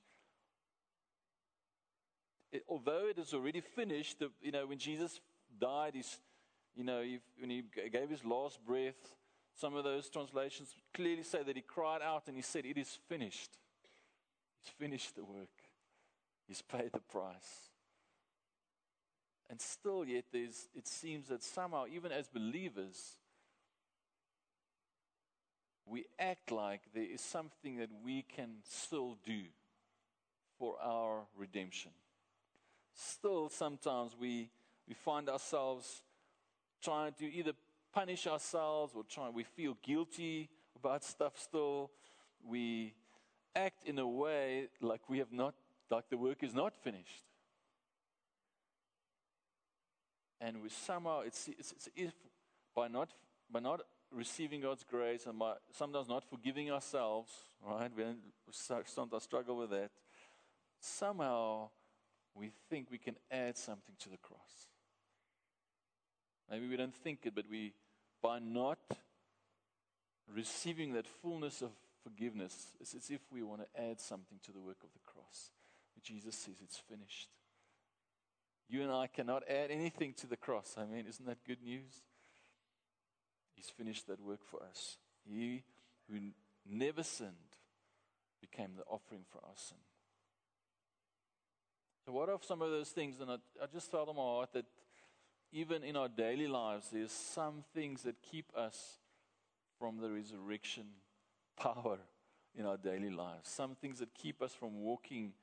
It, 2.51 2.63
although 2.69 3.07
it 3.09 3.17
is 3.17 3.33
already 3.33 3.61
finished, 3.61 4.19
the, 4.19 4.29
you 4.41 4.51
know, 4.51 4.67
when 4.67 4.77
Jesus 4.77 5.19
died, 5.59 5.93
he's, 5.95 6.17
you 6.75 6.83
know, 6.83 6.99
if, 6.99 7.21
when 7.39 7.49
he 7.49 7.63
gave 7.91 8.09
his 8.09 8.23
last 8.23 8.63
breath, 8.63 9.15
some 9.55 9.75
of 9.75 9.83
those 9.83 10.07
translations 10.09 10.75
clearly 10.93 11.23
say 11.23 11.43
that 11.43 11.55
he 11.55 11.61
cried 11.61 12.01
out 12.01 12.23
and 12.27 12.35
he 12.35 12.41
said, 12.43 12.65
It 12.65 12.77
is 12.77 12.99
finished. 13.07 13.57
Finished 14.77 15.15
the 15.15 15.23
work, 15.23 15.49
he's 16.47 16.61
paid 16.61 16.91
the 16.93 16.99
price. 16.99 17.69
And 19.49 19.59
still, 19.59 20.05
yet, 20.05 20.25
there's, 20.31 20.67
it 20.75 20.87
seems 20.87 21.27
that 21.29 21.43
somehow, 21.43 21.85
even 21.91 22.11
as 22.11 22.27
believers, 22.27 23.17
we 25.85 26.05
act 26.19 26.51
like 26.51 26.81
there 26.93 27.03
is 27.11 27.19
something 27.19 27.77
that 27.77 27.89
we 28.05 28.21
can 28.21 28.57
still 28.63 29.17
do 29.25 29.41
for 30.59 30.75
our 30.81 31.21
redemption. 31.35 31.91
Still, 32.93 33.49
sometimes 33.49 34.15
we, 34.19 34.49
we 34.87 34.93
find 34.93 35.29
ourselves 35.29 36.03
trying 36.83 37.13
to 37.13 37.25
either 37.25 37.53
punish 37.93 38.27
ourselves 38.27 38.93
or 38.95 39.03
trying, 39.03 39.33
we 39.33 39.43
feel 39.43 39.77
guilty 39.81 40.49
about 40.75 41.03
stuff 41.03 41.33
still. 41.37 41.91
We 42.47 42.93
act 43.55 43.83
in 43.85 43.99
a 43.99 44.07
way 44.07 44.67
like 44.81 45.01
we 45.09 45.19
have 45.19 45.31
not, 45.31 45.53
like 45.89 46.09
the 46.09 46.17
work 46.17 46.43
is 46.43 46.53
not 46.53 46.73
finished. 46.83 47.23
And 50.41 50.61
we 50.61 50.69
somehow, 50.69 51.21
it's, 51.21 51.49
it's, 51.49 51.71
it's 51.73 51.89
if 51.95 52.13
by 52.75 52.87
not, 52.87 53.09
by 53.51 53.59
not 53.59 53.81
receiving 54.11 54.61
God's 54.61 54.83
grace 54.89 55.25
and 55.25 55.37
by 55.37 55.53
sometimes 55.71 56.07
not 56.07 56.23
forgiving 56.23 56.71
ourselves, 56.71 57.31
right? 57.67 57.91
We 57.95 58.03
sometimes 58.51 59.23
struggle 59.23 59.57
with 59.57 59.71
that. 59.71 59.91
Somehow 60.79 61.69
we 62.33 62.51
think 62.69 62.87
we 62.89 62.97
can 62.97 63.15
add 63.29 63.57
something 63.57 63.95
to 63.99 64.09
the 64.09 64.17
cross. 64.17 64.69
Maybe 66.49 66.67
we 66.67 66.77
don't 66.77 66.95
think 66.95 67.19
it, 67.23 67.35
but 67.35 67.45
we, 67.49 67.73
by 68.21 68.39
not 68.39 68.79
receiving 70.33 70.93
that 70.93 71.05
fullness 71.07 71.61
of 71.61 71.71
forgiveness, 72.03 72.55
it's 72.79 72.93
as 72.93 73.09
if 73.09 73.21
we 73.31 73.43
want 73.43 73.61
to 73.61 73.81
add 73.81 73.99
something 73.99 74.39
to 74.45 74.51
the 74.51 74.59
work 74.59 74.77
of 74.83 74.89
the 74.93 74.99
cross. 75.05 75.51
But 75.95 76.03
Jesus 76.03 76.35
says 76.35 76.55
it's 76.63 76.77
finished. 76.77 77.29
You 78.69 78.83
and 78.83 78.91
I 78.91 79.07
cannot 79.07 79.43
add 79.49 79.71
anything 79.71 80.13
to 80.17 80.27
the 80.27 80.37
cross. 80.37 80.75
I 80.77 80.85
mean, 80.85 81.05
isn't 81.07 81.25
that 81.25 81.43
good 81.45 81.61
news? 81.63 82.03
He's 83.55 83.69
finished 83.69 84.07
that 84.07 84.21
work 84.21 84.45
for 84.45 84.61
us. 84.63 84.97
He 85.27 85.63
who 86.09 86.19
never 86.65 87.03
sinned 87.03 87.33
became 88.39 88.71
the 88.77 88.83
offering 88.83 89.25
for 89.31 89.39
our 89.39 89.55
sin. 89.55 89.77
So, 92.05 92.13
what 92.13 92.29
are 92.29 92.39
some 92.41 92.61
of 92.61 92.71
those 92.71 92.89
things? 92.89 93.19
And 93.19 93.29
I, 93.29 93.35
I 93.61 93.65
just 93.71 93.91
felt 93.91 94.09
in 94.09 94.15
my 94.15 94.21
heart 94.21 94.53
that 94.53 94.65
even 95.51 95.83
in 95.83 95.95
our 95.95 96.07
daily 96.07 96.47
lives, 96.47 96.87
there's 96.91 97.11
some 97.11 97.63
things 97.73 98.03
that 98.03 98.21
keep 98.21 98.45
us 98.55 98.99
from 99.77 99.97
the 99.97 100.09
resurrection 100.09 100.85
power 101.59 101.99
in 102.55 102.65
our 102.65 102.77
daily 102.77 103.09
lives. 103.09 103.49
Some 103.49 103.75
things 103.75 103.99
that 103.99 104.13
keep 104.13 104.41
us 104.41 104.53
from 104.53 104.81
walking 104.81 105.33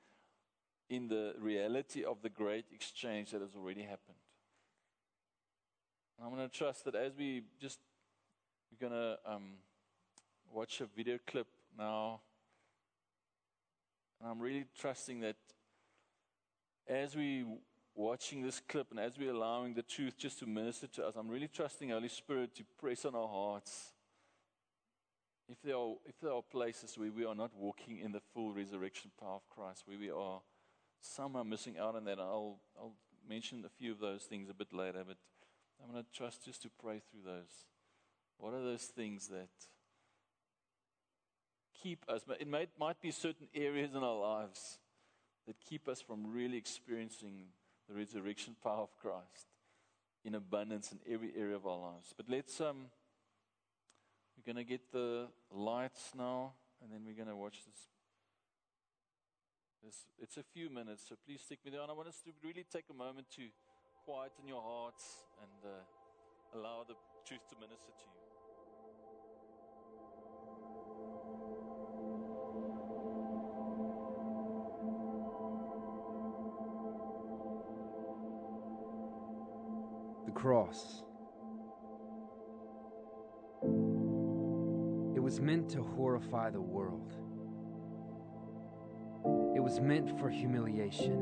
in 0.88 1.08
the 1.08 1.34
reality 1.40 2.04
of 2.04 2.22
the 2.22 2.28
great 2.28 2.66
exchange 2.72 3.30
that 3.32 3.40
has 3.40 3.54
already 3.56 3.82
happened. 3.82 4.16
I'm 6.22 6.34
going 6.34 6.48
to 6.48 6.54
trust 6.54 6.84
that 6.84 6.94
as 6.94 7.12
we 7.16 7.42
just, 7.60 7.78
we're 8.70 8.88
going 8.88 8.98
to 8.98 9.18
um, 9.30 9.54
watch 10.52 10.80
a 10.80 10.86
video 10.96 11.18
clip 11.26 11.46
now. 11.76 12.20
And 14.20 14.30
I'm 14.30 14.40
really 14.40 14.64
trusting 14.78 15.20
that 15.20 15.36
as 16.88 17.14
we 17.14 17.44
watching 17.94 18.42
this 18.42 18.60
clip 18.66 18.86
and 18.90 19.00
as 19.00 19.18
we're 19.18 19.32
allowing 19.32 19.74
the 19.74 19.82
truth 19.82 20.16
just 20.16 20.38
to 20.38 20.46
minister 20.46 20.86
to 20.86 21.06
us, 21.06 21.14
I'm 21.16 21.28
really 21.28 21.48
trusting 21.48 21.90
Holy 21.90 22.08
Spirit 22.08 22.54
to 22.56 22.64
press 22.78 23.04
on 23.04 23.14
our 23.14 23.28
hearts. 23.28 23.92
If 25.48 25.62
there, 25.62 25.76
are, 25.76 25.94
if 26.04 26.18
there 26.20 26.32
are 26.32 26.42
places 26.42 26.98
where 26.98 27.12
we 27.12 27.24
are 27.24 27.34
not 27.34 27.52
walking 27.56 27.98
in 27.98 28.10
the 28.10 28.20
full 28.34 28.52
resurrection 28.52 29.12
power 29.20 29.36
of 29.36 29.48
Christ, 29.48 29.84
where 29.86 29.98
we 29.98 30.10
are 30.10 30.40
somehow 31.00 31.44
missing 31.44 31.78
out 31.78 31.94
on 31.94 32.04
that, 32.04 32.18
I'll, 32.18 32.58
I'll 32.76 32.94
mention 33.28 33.64
a 33.64 33.68
few 33.68 33.92
of 33.92 34.00
those 34.00 34.24
things 34.24 34.50
a 34.50 34.54
bit 34.54 34.72
later, 34.72 35.04
but 35.06 35.16
I'm 35.82 35.92
going 35.92 36.02
to 36.02 36.10
trust 36.10 36.44
just 36.44 36.62
to 36.62 36.70
pray 36.82 37.00
through 37.10 37.22
those. 37.24 37.66
What 38.38 38.54
are 38.54 38.62
those 38.62 38.84
things 38.84 39.28
that 39.28 39.48
keep 41.80 42.04
us? 42.08 42.22
It 42.40 42.48
might, 42.48 42.70
might 42.78 43.00
be 43.00 43.12
certain 43.12 43.48
areas 43.54 43.94
in 43.94 44.02
our 44.02 44.18
lives 44.18 44.78
that 45.46 45.56
keep 45.60 45.86
us 45.88 46.00
from 46.00 46.32
really 46.32 46.56
experiencing 46.56 47.46
the 47.88 47.94
resurrection 47.94 48.56
power 48.62 48.82
of 48.82 48.96
Christ 49.00 49.46
in 50.24 50.34
abundance 50.34 50.90
in 50.90 50.98
every 51.12 51.30
area 51.38 51.54
of 51.54 51.66
our 51.66 51.78
lives. 51.78 52.12
But 52.16 52.28
let's 52.28 52.60
um 52.60 52.86
we're 54.36 54.52
going 54.52 54.62
to 54.64 54.68
get 54.68 54.92
the 54.92 55.28
lights 55.50 56.12
now 56.16 56.52
and 56.82 56.92
then 56.92 57.00
we're 57.04 57.16
going 57.16 57.28
to 57.28 57.36
watch 57.36 57.64
this 57.64 57.88
this 59.82 60.06
it's 60.18 60.36
a 60.36 60.42
few 60.42 60.68
minutes 60.68 61.04
so 61.08 61.16
please 61.24 61.40
stick 61.40 61.58
with 61.64 61.72
me 61.72 61.78
and 61.80 61.90
I 61.90 61.94
want 61.94 62.08
us 62.08 62.20
to 62.24 62.30
really 62.44 62.64
take 62.70 62.84
a 62.90 62.94
moment 62.94 63.26
to 63.36 63.42
quieten 64.04 64.46
your 64.46 64.62
hearts 64.62 65.24
and 65.42 65.72
uh, 65.72 66.58
allow 66.58 66.84
the 66.86 66.94
truth 67.26 67.40
to 67.50 67.56
minister 67.60 67.90
to 67.90 68.04
you. 68.04 68.16
The 80.26 80.32
cross. 80.32 81.05
Was 85.36 85.42
meant 85.42 85.68
to 85.68 85.82
horrify 85.82 86.48
the 86.48 86.58
world. 86.58 87.12
It 89.54 89.60
was 89.60 89.80
meant 89.80 90.18
for 90.18 90.30
humiliation. 90.30 91.12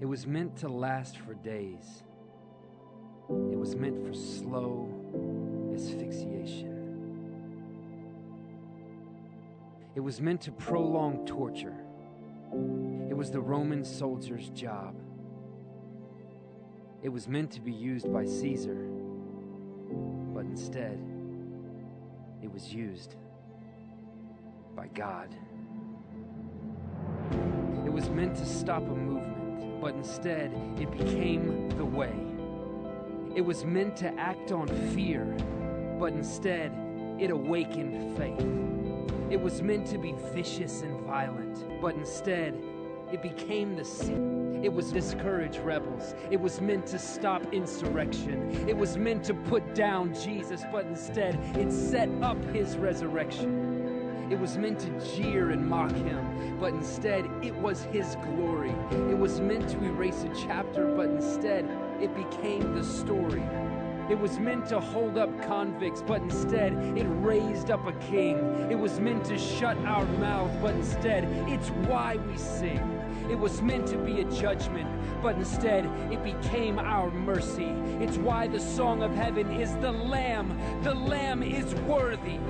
It 0.00 0.06
was 0.06 0.26
meant 0.26 0.56
to 0.56 0.68
last 0.68 1.18
for 1.18 1.34
days. 1.34 2.02
It 3.28 3.56
was 3.56 3.76
meant 3.76 4.04
for 4.04 4.12
slow 4.12 4.92
asphyxiation. 5.72 6.78
It 9.94 10.00
was 10.00 10.20
meant 10.20 10.40
to 10.40 10.50
prolong 10.50 11.24
torture. 11.26 11.76
It 13.08 13.16
was 13.16 13.30
the 13.30 13.40
Roman 13.40 13.84
soldier's 13.84 14.48
job. 14.48 14.96
It 17.04 17.10
was 17.10 17.28
meant 17.28 17.52
to 17.52 17.60
be 17.60 17.70
used 17.70 18.12
by 18.12 18.24
Caesar, 18.24 18.88
but 20.34 20.44
instead, 20.44 21.09
it 22.50 22.54
was 22.54 22.74
used 22.74 23.14
by 24.74 24.88
God. 24.88 25.28
It 27.86 27.92
was 27.92 28.08
meant 28.10 28.34
to 28.38 28.44
stop 28.44 28.82
a 28.82 28.94
movement, 28.94 29.80
but 29.80 29.94
instead, 29.94 30.52
it 30.76 30.90
became 30.90 31.68
the 31.70 31.84
way. 31.84 32.12
It 33.36 33.42
was 33.42 33.64
meant 33.64 33.96
to 33.98 34.12
act 34.18 34.50
on 34.50 34.66
fear, 34.92 35.24
but 36.00 36.12
instead, 36.12 36.72
it 37.20 37.30
awakened 37.30 38.16
faith. 38.16 38.44
It 39.30 39.40
was 39.40 39.62
meant 39.62 39.86
to 39.86 39.98
be 39.98 40.12
vicious 40.32 40.82
and 40.82 40.98
violent, 41.06 41.80
but 41.80 41.94
instead, 41.94 42.60
it 43.12 43.22
became 43.22 43.76
the 43.76 43.84
sea. 43.84 44.39
It 44.62 44.72
was 44.72 44.92
discourage 44.92 45.58
rebels. 45.58 46.14
It 46.30 46.38
was 46.38 46.60
meant 46.60 46.86
to 46.88 46.98
stop 46.98 47.42
insurrection. 47.52 48.68
It 48.68 48.76
was 48.76 48.98
meant 48.98 49.24
to 49.24 49.34
put 49.34 49.74
down 49.74 50.14
Jesus, 50.14 50.64
but 50.70 50.84
instead 50.84 51.34
it 51.56 51.72
set 51.72 52.10
up 52.22 52.42
his 52.52 52.76
resurrection. 52.76 54.28
It 54.30 54.38
was 54.38 54.58
meant 54.58 54.78
to 54.80 54.90
jeer 55.16 55.50
and 55.50 55.66
mock 55.66 55.92
him, 55.92 56.58
but 56.60 56.74
instead 56.74 57.24
it 57.42 57.54
was 57.54 57.84
his 57.84 58.16
glory. 58.22 58.74
It 59.10 59.18
was 59.18 59.40
meant 59.40 59.68
to 59.70 59.82
erase 59.82 60.24
a 60.24 60.46
chapter, 60.46 60.94
but 60.94 61.08
instead 61.08 61.64
it 62.00 62.14
became 62.14 62.74
the 62.74 62.84
story. 62.84 63.42
It 64.10 64.18
was 64.18 64.38
meant 64.38 64.66
to 64.66 64.78
hold 64.78 65.16
up 65.16 65.30
convicts, 65.42 66.02
but 66.02 66.20
instead 66.20 66.74
it 66.98 67.06
raised 67.06 67.70
up 67.70 67.86
a 67.86 67.92
king. 67.94 68.36
It 68.70 68.78
was 68.78 69.00
meant 69.00 69.24
to 69.26 69.38
shut 69.38 69.76
our 69.78 70.04
mouth, 70.04 70.50
but 70.60 70.74
instead 70.74 71.24
it's 71.48 71.68
why 71.88 72.16
we 72.16 72.36
sing. 72.36 72.99
It 73.30 73.38
was 73.38 73.62
meant 73.62 73.86
to 73.88 73.96
be 73.96 74.20
a 74.20 74.24
judgment, 74.24 74.88
but 75.22 75.36
instead 75.36 75.86
it 76.12 76.24
became 76.24 76.80
our 76.80 77.12
mercy. 77.12 77.68
It's 78.00 78.16
why 78.16 78.48
the 78.48 78.58
song 78.58 79.04
of 79.04 79.14
heaven 79.14 79.52
is 79.52 79.72
the 79.76 79.92
Lamb. 79.92 80.58
The 80.82 80.94
Lamb 80.94 81.44
is 81.44 81.72
worthy. 81.82 82.40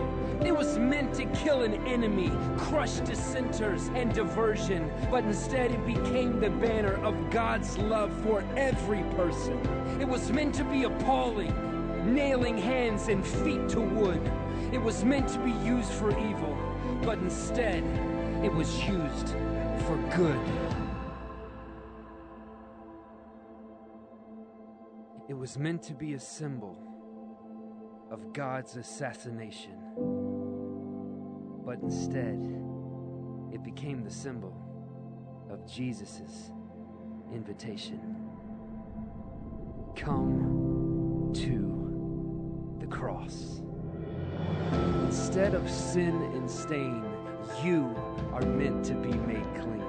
It 0.42 0.56
was 0.56 0.78
meant 0.78 1.12
to 1.16 1.26
kill 1.26 1.62
an 1.62 1.74
enemy, 1.86 2.32
crush 2.56 2.94
dissenters 3.00 3.88
and 3.88 4.14
diversion, 4.14 4.90
but 5.10 5.24
instead 5.24 5.70
it 5.72 5.84
became 5.84 6.40
the 6.40 6.48
banner 6.48 6.94
of 7.04 7.14
God's 7.30 7.76
love 7.76 8.10
for 8.22 8.42
every 8.56 9.02
person. 9.14 9.60
It 10.00 10.08
was 10.08 10.32
meant 10.32 10.54
to 10.54 10.64
be 10.64 10.84
appalling, 10.84 12.14
nailing 12.14 12.56
hands 12.56 13.08
and 13.08 13.24
feet 13.24 13.68
to 13.68 13.80
wood. 13.82 14.32
It 14.72 14.80
was 14.80 15.04
meant 15.04 15.28
to 15.28 15.38
be 15.40 15.52
used 15.62 15.90
for 15.92 16.10
evil, 16.10 16.56
but 17.02 17.18
instead 17.18 17.84
it 18.42 18.50
was 18.50 18.82
used 18.88 19.34
for 19.86 19.96
good. 20.16 20.69
Was 25.40 25.56
meant 25.56 25.82
to 25.82 25.94
be 25.94 26.12
a 26.12 26.20
symbol 26.20 26.76
of 28.10 28.30
God's 28.34 28.76
assassination. 28.76 29.72
But 31.64 31.78
instead, 31.78 32.38
it 33.50 33.64
became 33.64 34.04
the 34.04 34.10
symbol 34.10 34.54
of 35.48 35.66
Jesus' 35.66 36.50
invitation. 37.32 38.28
Come 39.96 41.30
to 41.32 42.76
the 42.78 42.86
cross. 42.94 43.62
Instead 45.06 45.54
of 45.54 45.70
sin 45.70 46.20
and 46.34 46.50
stain, 46.50 47.02
you 47.64 47.96
are 48.34 48.42
meant 48.42 48.84
to 48.84 48.94
be 48.94 49.14
made 49.14 49.46
clean. 49.54 49.86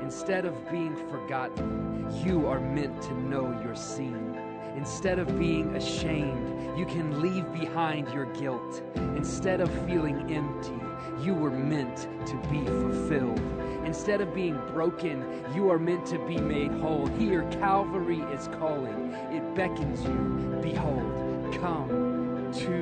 Instead 0.00 0.46
of 0.46 0.54
being 0.70 0.96
forgotten, 1.10 2.06
you 2.24 2.46
are 2.46 2.58
meant 2.58 3.02
to 3.02 3.12
know 3.20 3.54
you're 3.62 3.76
seen. 3.76 4.47
Instead 4.78 5.18
of 5.18 5.36
being 5.36 5.74
ashamed, 5.74 6.78
you 6.78 6.86
can 6.86 7.20
leave 7.20 7.52
behind 7.52 8.06
your 8.14 8.26
guilt. 8.26 8.80
Instead 9.16 9.60
of 9.60 9.68
feeling 9.88 10.32
empty, 10.32 10.80
you 11.20 11.34
were 11.34 11.50
meant 11.50 12.06
to 12.24 12.36
be 12.48 12.64
fulfilled. 12.64 13.40
Instead 13.84 14.20
of 14.20 14.32
being 14.32 14.56
broken, 14.72 15.44
you 15.52 15.68
are 15.68 15.80
meant 15.80 16.06
to 16.06 16.24
be 16.28 16.38
made 16.38 16.70
whole. 16.70 17.06
Here, 17.18 17.42
Calvary 17.50 18.20
is 18.32 18.46
calling. 18.60 19.12
It 19.32 19.52
beckons 19.56 20.04
you. 20.04 20.60
Behold, 20.62 21.58
come 21.60 22.52
to 22.58 22.80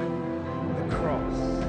the 0.78 0.96
cross. 0.96 1.64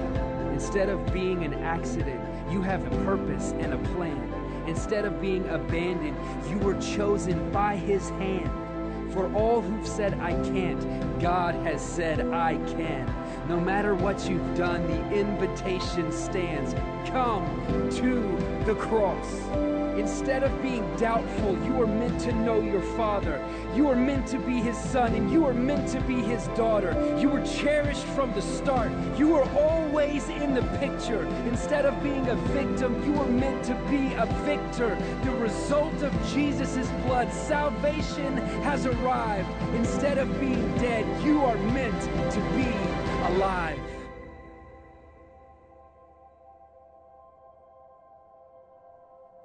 Instead 0.51 0.89
of 0.89 1.13
being 1.13 1.45
an 1.45 1.53
accident, 1.53 2.21
you 2.51 2.61
have 2.61 2.85
a 2.85 3.05
purpose 3.05 3.53
and 3.59 3.73
a 3.73 3.77
plan. 3.95 4.33
Instead 4.67 5.05
of 5.05 5.21
being 5.21 5.47
abandoned, 5.47 6.17
you 6.49 6.57
were 6.57 6.75
chosen 6.81 7.49
by 7.53 7.77
His 7.77 8.09
hand. 8.09 8.66
For 9.11 9.33
all 9.33 9.61
who've 9.61 9.87
said, 9.87 10.19
I 10.19 10.33
can't, 10.43 11.19
God 11.19 11.55
has 11.65 11.81
said, 11.81 12.27
I 12.31 12.57
can. 12.73 13.13
No 13.47 13.59
matter 13.59 13.95
what 13.95 14.29
you've 14.29 14.55
done, 14.55 14.85
the 14.87 15.13
invitation 15.13 16.11
stands. 16.11 16.73
Come 17.09 17.45
to 17.91 18.63
the 18.65 18.75
cross. 18.75 19.66
Instead 19.97 20.43
of 20.43 20.61
being 20.61 20.83
doubtful, 20.95 21.57
you 21.65 21.81
are 21.81 21.87
meant 21.87 22.19
to 22.21 22.31
know 22.31 22.61
your 22.61 22.81
Father. 22.95 23.43
You 23.73 23.89
are 23.89 23.95
meant 23.95 24.27
to 24.27 24.37
be 24.37 24.61
His 24.61 24.77
son, 24.77 25.15
and 25.15 25.31
you 25.31 25.45
are 25.45 25.53
meant 25.53 25.87
to 25.89 26.01
be 26.01 26.21
His 26.21 26.47
daughter. 26.49 26.93
You 27.19 27.29
were 27.29 27.43
cherished 27.45 28.05
from 28.15 28.31
the 28.33 28.41
start. 28.41 28.91
You 29.17 29.35
are 29.35 29.49
always 29.57 30.29
in 30.29 30.53
the 30.53 30.61
picture. 30.77 31.25
Instead 31.47 31.85
of 31.85 32.01
being 32.03 32.27
a 32.27 32.35
victim, 32.53 33.03
you 33.05 33.19
are 33.19 33.27
meant 33.27 33.65
to 33.65 33.73
be 33.89 34.13
a 34.13 34.27
victor. 34.45 34.95
The 35.23 35.31
result 35.31 36.03
of 36.03 36.13
Jesus' 36.31 36.89
blood, 37.05 37.33
salvation 37.33 38.37
has 38.61 38.85
arrived. 38.85 39.49
Instead 39.73 40.19
of 40.19 40.39
being 40.39 40.77
dead, 40.77 41.05
you 41.23 41.43
are 41.43 41.57
meant 41.57 42.01
to 42.31 42.39
be 42.55 42.71
alive. 43.33 43.96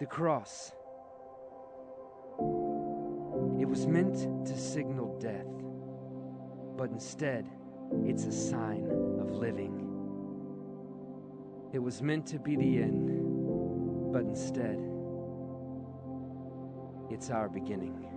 The 0.02 0.08
cross. 0.08 0.72
It 3.60 3.68
was 3.68 3.86
meant 3.86 4.46
to 4.48 4.58
signal 4.58 5.16
death, 5.20 5.46
but 6.76 6.90
instead, 6.90 7.46
it's 8.04 8.24
a 8.24 8.32
sign 8.32 8.90
of 9.20 9.30
living. 9.36 9.78
It 11.72 11.78
was 11.78 12.02
meant 12.02 12.26
to 12.26 12.40
be 12.40 12.56
the 12.56 12.82
end, 12.82 14.12
but 14.12 14.22
instead, 14.22 14.76
it's 17.08 17.30
our 17.30 17.48
beginning. 17.48 18.11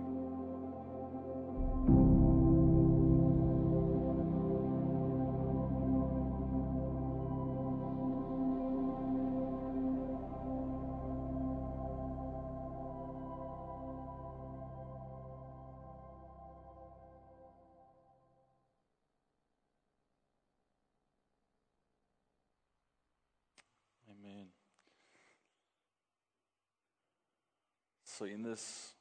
So, 28.18 28.24
in 28.24 28.42
this 28.42 28.94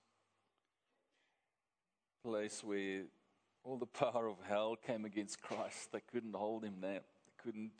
place 2.21 2.61
where 2.61 3.03
all 3.63 3.77
the 3.77 3.85
power 4.11 4.27
of 4.27 4.35
hell 4.45 4.75
came 4.75 5.05
against 5.05 5.41
Christ, 5.41 5.93
they 5.93 6.01
couldn't 6.11 6.35
hold 6.35 6.65
him 6.65 6.75
there. 6.81 6.99
They 6.99 7.41
couldn't, 7.41 7.71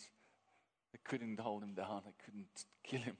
they 0.94 1.00
couldn't 1.04 1.38
hold 1.42 1.64
him 1.64 1.74
down. 1.74 2.04
They 2.06 2.14
couldn't 2.24 2.66
kill 2.86 3.02
him. 3.02 3.18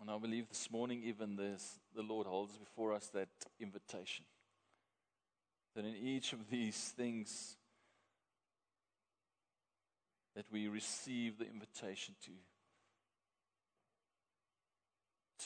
And 0.00 0.08
I 0.08 0.16
believe 0.16 0.48
this 0.48 0.70
morning, 0.70 1.02
even 1.04 1.34
this, 1.34 1.80
the 1.96 2.02
Lord 2.02 2.28
holds 2.28 2.56
before 2.56 2.92
us 2.92 3.08
that 3.08 3.28
invitation. 3.58 4.24
That 5.74 5.84
in 5.84 5.96
each 5.96 6.32
of 6.32 6.48
these 6.48 6.76
things, 6.96 7.56
that 10.36 10.46
we 10.52 10.68
receive 10.68 11.38
the 11.38 11.46
invitation 11.46 12.14
to 12.26 12.30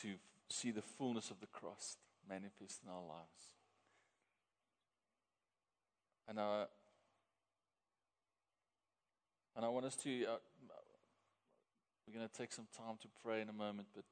to 0.03 0.15
see 0.49 0.71
the 0.71 0.83
fullness 0.83 1.31
of 1.31 1.41
the 1.41 1.47
cross 1.47 1.97
manifest 2.29 2.81
in 2.85 2.91
our 2.91 3.03
lives. 3.03 3.55
And 6.29 6.41
I, 6.41 6.65
and 9.57 9.65
I 9.65 9.69
want 9.69 9.87
us 9.87 9.97
to, 9.97 10.25
uh, 10.25 10.37
we're 12.07 12.15
going 12.15 12.29
to 12.29 12.35
take 12.35 12.53
some 12.53 12.67
time 12.77 12.97
to 13.03 13.09
pray 13.23 13.41
in 13.41 13.49
a 13.49 13.53
moment, 13.53 13.89
but 13.95 14.05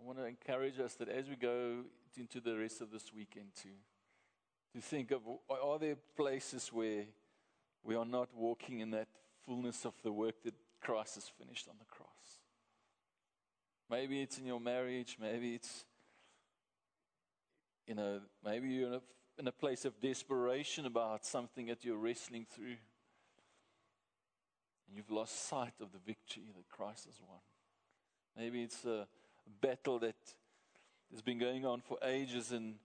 I 0.00 0.04
want 0.04 0.18
to 0.18 0.24
encourage 0.24 0.78
us 0.80 0.94
that 0.94 1.08
as 1.08 1.28
we 1.28 1.36
go 1.36 1.84
into 2.16 2.40
the 2.40 2.56
rest 2.56 2.80
of 2.80 2.90
this 2.90 3.12
weekend 3.14 3.48
to, 3.62 3.68
to 4.74 4.80
think 4.80 5.10
of 5.10 5.20
are 5.50 5.78
there 5.78 5.96
places 6.16 6.68
where 6.72 7.04
we 7.82 7.94
are 7.94 8.04
not 8.04 8.28
walking 8.34 8.80
in 8.80 8.90
that 8.92 9.08
fullness 9.44 9.84
of 9.84 9.94
the 10.02 10.12
work 10.12 10.42
that 10.44 10.54
Christ 10.80 11.16
has 11.16 11.30
finished 11.38 11.68
on 11.68 11.76
the 11.78 11.84
cross. 11.84 12.03
Maybe 13.90 14.22
it's 14.22 14.38
in 14.38 14.46
your 14.46 14.60
marriage, 14.60 15.18
maybe 15.20 15.54
it's, 15.54 15.84
you 17.86 17.94
know, 17.94 18.20
maybe 18.44 18.68
you're 18.68 18.88
in 18.88 18.94
a, 18.94 19.00
in 19.38 19.48
a 19.48 19.52
place 19.52 19.84
of 19.84 20.00
desperation 20.00 20.86
about 20.86 21.26
something 21.26 21.66
that 21.66 21.84
you're 21.84 21.98
wrestling 21.98 22.46
through. 22.50 22.76
And 24.86 24.96
you've 24.96 25.10
lost 25.10 25.48
sight 25.48 25.74
of 25.80 25.92
the 25.92 25.98
victory 25.98 26.44
that 26.56 26.68
Christ 26.68 27.04
has 27.06 27.20
won. 27.28 27.40
Maybe 28.36 28.62
it's 28.62 28.84
a 28.84 29.06
battle 29.60 29.98
that 30.00 30.16
has 31.10 31.22
been 31.22 31.38
going 31.38 31.64
on 31.66 31.80
for 31.80 31.98
ages 32.02 32.52
and 32.52 32.76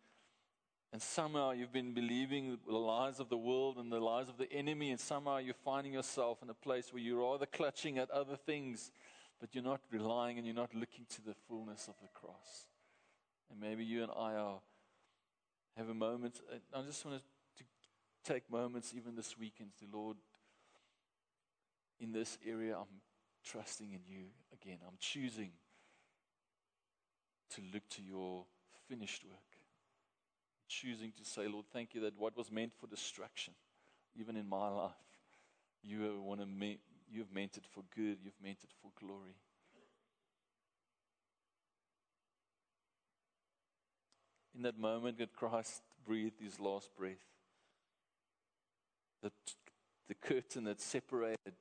and 0.91 1.01
somehow 1.01 1.51
you've 1.51 1.71
been 1.71 1.93
believing 1.93 2.57
the 2.67 2.75
lies 2.75 3.19
of 3.19 3.29
the 3.29 3.37
world 3.37 3.77
and 3.77 3.91
the 3.91 3.99
lies 3.99 4.27
of 4.27 4.37
the 4.37 4.51
enemy, 4.51 4.89
and 4.89 4.99
somehow 4.99 5.37
you're 5.37 5.53
finding 5.53 5.93
yourself 5.93 6.41
in 6.41 6.49
a 6.49 6.53
place 6.53 6.91
where 6.91 7.01
you're 7.01 7.21
rather 7.21 7.45
clutching 7.45 7.99
at 7.99 8.09
other 8.09 8.35
things, 8.35 8.91
but 9.39 9.53
you're 9.53 9.63
not 9.63 9.81
relying 9.91 10.37
and 10.37 10.45
you're 10.45 10.55
not 10.55 10.73
looking 10.73 11.05
to 11.09 11.21
the 11.21 11.33
fullness 11.47 11.87
of 11.87 11.95
the 12.01 12.09
cross. 12.13 12.67
And 13.49 13.59
maybe 13.59 13.83
you 13.83 14.03
and 14.03 14.11
I 14.11 14.33
are 14.35 14.59
have 15.77 15.89
a 15.89 15.93
moment. 15.93 16.41
Uh, 16.51 16.77
I 16.77 16.81
just 16.83 17.05
want 17.05 17.21
to 17.57 17.63
take 18.23 18.49
moments, 18.51 18.93
even 18.95 19.15
this 19.15 19.37
weekend, 19.37 19.71
to 19.79 19.97
Lord, 19.97 20.17
in 21.99 22.11
this 22.11 22.37
area, 22.45 22.75
I'm 22.77 23.01
trusting 23.43 23.91
in 23.91 24.01
you 24.05 24.25
again. 24.53 24.79
I'm 24.85 24.97
choosing 24.99 25.51
to 27.51 27.61
look 27.73 27.87
to 27.89 28.01
your 28.01 28.45
finished 28.87 29.23
work 29.23 29.49
choosing 30.69 31.11
to 31.17 31.25
say, 31.25 31.47
Lord, 31.47 31.65
thank 31.73 31.93
you 31.93 32.01
that 32.01 32.17
what 32.17 32.37
was 32.37 32.51
meant 32.51 32.71
for 32.79 32.87
destruction, 32.87 33.53
even 34.15 34.37
in 34.37 34.47
my 34.47 34.69
life, 34.69 34.91
you 35.83 36.21
want 36.21 36.39
to 36.39 36.45
me- 36.45 36.79
you've 37.11 37.33
meant 37.33 37.57
it 37.57 37.65
for 37.71 37.83
good, 37.95 38.17
you've 38.23 38.41
meant 38.43 38.59
it 38.63 38.71
for 38.81 38.91
glory. 38.99 39.35
In 44.55 44.63
that 44.63 44.77
moment 44.77 45.17
that 45.19 45.33
Christ 45.33 45.81
breathed 46.05 46.41
his 46.41 46.59
last 46.59 46.89
breath, 46.97 47.13
the, 49.21 49.31
the 50.07 50.15
curtain 50.15 50.65
that 50.65 50.81
separated 50.81 51.53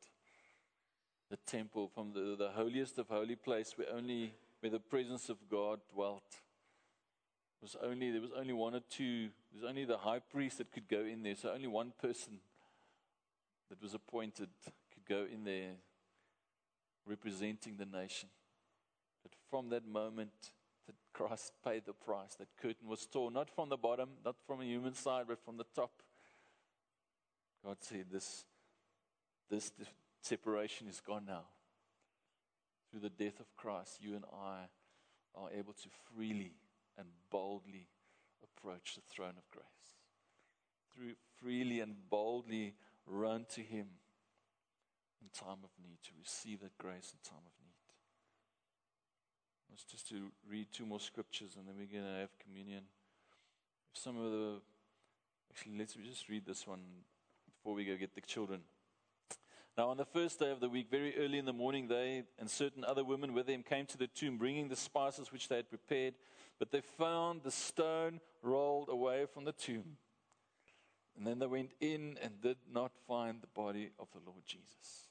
the 1.31 1.37
temple 1.47 1.91
from 1.95 2.13
the, 2.13 2.37
the 2.37 2.51
holiest 2.51 2.99
of 2.99 3.09
holy 3.09 3.37
place 3.37 3.75
where 3.77 3.89
only 3.95 4.35
where 4.61 4.71
the 4.71 4.81
presence 4.81 5.29
of 5.29 5.37
God 5.49 5.79
dwelt 5.95 6.23
was 7.61 7.77
only 7.83 8.11
there 8.11 8.21
was 8.21 8.31
only 8.37 8.53
one 8.53 8.75
or 8.75 8.81
two. 8.91 9.29
There 9.53 9.63
was 9.63 9.65
only 9.69 9.85
the 9.85 9.99
high 9.99 10.21
priest 10.21 10.59
that 10.59 10.73
could 10.73 10.89
go 10.89 11.01
in 11.01 11.23
there. 11.23 11.35
So 11.35 11.51
only 11.51 11.67
one 11.67 11.93
person 12.01 12.39
that 13.69 13.83
was 13.83 13.95
appointed 13.95 14.49
go 15.09 15.27
in 15.33 15.45
there, 15.45 15.77
representing 17.07 17.77
the 17.77 17.87
nation. 17.87 18.29
But 19.23 19.33
from 19.51 19.71
that 19.71 19.87
moment 19.87 20.53
that 20.87 20.97
Christ 21.13 21.53
paid 21.65 21.85
the 21.87 21.93
price, 21.93 22.35
that 22.39 22.49
curtain 22.61 22.89
was 22.89 23.07
torn, 23.07 23.35
not 23.35 23.51
from 23.51 23.69
the 23.69 23.77
bottom, 23.77 24.11
not 24.25 24.37
from 24.47 24.61
a 24.61 24.65
human 24.65 24.95
side, 24.95 25.25
but 25.29 25.43
from 25.45 25.57
the 25.57 25.67
top. 25.75 25.91
God 27.65 27.79
said, 27.81 28.07
"This, 28.11 28.45
this 29.51 29.73
separation 30.23 30.89
is 30.89 31.01
gone 31.01 31.25
now." 31.27 31.45
Through 32.91 33.01
the 33.01 33.11
death 33.11 33.41
of 33.41 33.55
Christ, 33.57 33.99
you 34.01 34.15
and 34.15 34.25
I 34.33 34.69
are 35.35 35.51
able 35.53 35.75
to 35.75 35.89
freely 36.15 36.55
and 36.97 37.09
boldly 37.31 37.89
approach 38.43 38.95
the 38.95 39.03
throne 39.03 39.35
of 39.37 39.49
grace. 39.51 39.67
Through 40.95 41.15
freely 41.41 41.81
and 41.81 41.95
boldly 42.09 42.75
run 43.07 43.45
to 43.55 43.61
Him 43.61 43.89
in 45.23 45.29
time 45.35 45.65
of 45.65 45.71
need, 45.83 45.99
to 46.05 46.11
receive 46.19 46.61
that 46.61 46.77
grace 46.79 47.13
in 47.13 47.21
time 47.29 47.45
of 47.45 47.53
need. 47.61 47.69
Let's 49.71 49.85
just 49.85 50.09
to 50.09 50.33
read 50.49 50.69
two 50.73 50.87
more 50.87 51.01
scriptures 51.01 51.57
and 51.57 51.69
then 51.69 51.75
we're 51.77 51.93
going 52.01 52.11
to 52.11 52.21
have 52.21 52.31
communion. 52.43 52.85
Some 53.93 54.17
of 54.17 54.31
the, 54.33 54.61
actually, 55.53 55.79
let's 55.79 55.95
just 55.95 56.29
read 56.29 56.47
this 56.47 56.67
one 56.67 56.81
before 57.47 57.75
we 57.75 57.85
go 57.85 57.97
get 57.97 58.15
the 58.15 58.21
children. 58.21 58.61
Now, 59.77 59.91
on 59.91 59.97
the 59.97 60.05
first 60.05 60.41
day 60.41 60.51
of 60.51 60.59
the 60.59 60.69
week, 60.69 60.91
very 60.91 61.17
early 61.17 61.39
in 61.39 61.45
the 61.45 61.53
morning, 61.53 61.87
they 61.87 62.25
and 62.41 62.51
certain 62.51 62.85
other 62.85 63.05
women 63.05 63.33
with 63.33 63.47
them 63.47 63.63
came 63.63 63.87
to 63.87 63.97
the 63.97 64.09
tomb, 64.09 64.37
bringing 64.37 64.69
the 64.69 64.75
spices 64.75 65.31
which 65.31 65.47
they 65.47 65.55
had 65.55 65.69
prepared. 65.69 66.15
But 66.59 66.73
they 66.73 66.81
found 66.81 67.43
the 67.45 67.53
stone 67.53 68.21
rolled 68.43 68.89
away 68.89 69.27
from 69.33 69.45
the 69.45 69.53
tomb. 69.53 69.99
And 71.17 71.25
then 71.27 71.39
they 71.39 71.47
went 71.47 71.73
in 71.81 72.19
and 72.21 72.41
did 72.41 72.57
not 72.73 72.91
find 73.07 73.41
the 73.41 73.47
body 73.49 73.91
of 74.01 74.09
the 74.13 74.21
Lord 74.25 74.43
Jesus. 74.45 75.08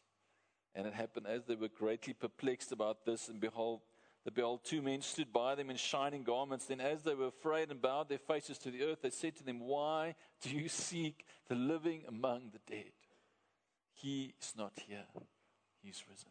And 0.76 0.86
it 0.86 0.94
happened 0.94 1.28
as 1.28 1.46
they 1.46 1.56
were 1.56 1.70
greatly 1.70 2.14
perplexed 2.14 2.72
about 2.72 3.06
this, 3.06 3.30
and 3.30 3.40
behold, 3.40 3.82
the 4.28 4.32
behold, 4.32 4.66
two 4.66 4.82
men 4.82 5.02
stood 5.02 5.32
by 5.32 5.56
them 5.56 5.70
in 5.70 5.78
shining 5.78 6.24
garments. 6.24 6.66
Then, 6.66 6.82
as 6.82 7.02
they 7.02 7.16
were 7.16 7.28
afraid 7.28 7.72
and 7.72 7.82
bowed 7.82 8.10
their 8.10 8.18
faces 8.18 8.58
to 8.58 8.72
the 8.72 8.84
earth, 8.84 9.00
they 9.02 9.10
said 9.10 9.38
to 9.38 9.44
them, 9.44 9.62
Why 9.62 10.16
do 10.42 10.50
you 10.50 10.68
seek 10.68 11.26
the 11.48 11.56
living 11.56 12.04
among 12.10 12.52
the 12.52 12.60
dead? 12.70 12.92
He 13.94 14.34
is 14.42 14.54
not 14.58 14.74
here, 14.86 15.06
he's 15.82 16.04
risen. 16.10 16.30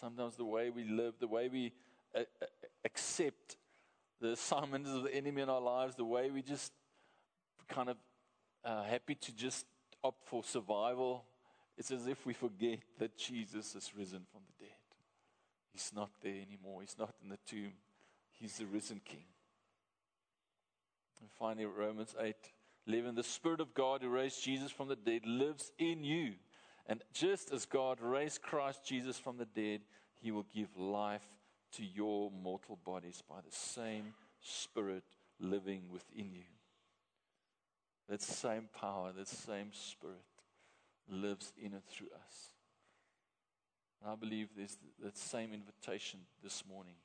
Sometimes 0.00 0.34
the 0.34 0.44
way 0.44 0.70
we 0.70 0.82
live, 0.82 1.14
the 1.20 1.28
way 1.28 1.48
we 1.48 1.72
uh, 2.12 2.22
uh, 2.42 2.46
accept 2.84 3.56
the 4.20 4.32
assignments 4.32 4.90
of 4.90 5.04
the 5.04 5.14
enemy 5.14 5.42
in 5.42 5.48
our 5.48 5.60
lives, 5.60 5.94
the 5.94 6.04
way 6.04 6.28
we 6.28 6.42
just 6.42 6.72
kind 7.68 7.88
of 7.88 7.96
uh, 8.64 8.82
happy 8.82 9.14
to 9.14 9.32
just 9.32 9.64
opt 10.04 10.26
for 10.26 10.42
survival, 10.42 11.24
it's 11.76 11.90
as 11.90 12.06
if 12.06 12.26
we 12.26 12.32
forget 12.32 12.80
that 12.98 13.16
Jesus 13.16 13.74
has 13.74 13.94
risen 13.96 14.22
from 14.30 14.42
the 14.46 14.66
dead. 14.66 14.76
He's 15.72 15.90
not 15.94 16.10
there 16.22 16.32
anymore. 16.32 16.82
He's 16.82 16.98
not 16.98 17.14
in 17.22 17.30
the 17.30 17.38
tomb. 17.46 17.72
He's 18.30 18.58
the 18.58 18.66
risen 18.66 19.00
King. 19.04 19.24
And 21.20 21.30
finally, 21.38 21.66
Romans 21.66 22.14
8 22.20 22.34
11, 22.88 23.14
the 23.14 23.22
Spirit 23.22 23.60
of 23.60 23.74
God 23.74 24.02
who 24.02 24.08
raised 24.08 24.42
Jesus 24.42 24.72
from 24.72 24.88
the 24.88 24.96
dead 24.96 25.24
lives 25.24 25.70
in 25.78 26.02
you. 26.02 26.32
And 26.86 27.00
just 27.12 27.52
as 27.52 27.64
God 27.64 28.00
raised 28.00 28.42
Christ 28.42 28.84
Jesus 28.84 29.18
from 29.18 29.36
the 29.36 29.46
dead, 29.46 29.82
he 30.20 30.32
will 30.32 30.46
give 30.52 30.76
life 30.76 31.22
to 31.76 31.84
your 31.84 32.30
mortal 32.30 32.78
bodies 32.84 33.22
by 33.28 33.36
the 33.36 33.56
same 33.56 34.14
Spirit 34.40 35.04
living 35.38 35.84
within 35.92 36.32
you. 36.32 36.42
That 38.08 38.22
same 38.22 38.68
power, 38.78 39.12
that 39.16 39.28
same 39.28 39.72
Spirit 39.72 40.16
lives 41.08 41.52
in 41.58 41.72
and 41.72 41.84
through 41.86 42.08
us. 42.08 42.52
And 44.02 44.10
I 44.10 44.16
believe 44.16 44.48
there's 44.56 44.76
that 45.02 45.16
same 45.16 45.52
invitation 45.54 46.20
this 46.42 46.64
morning 46.68 46.96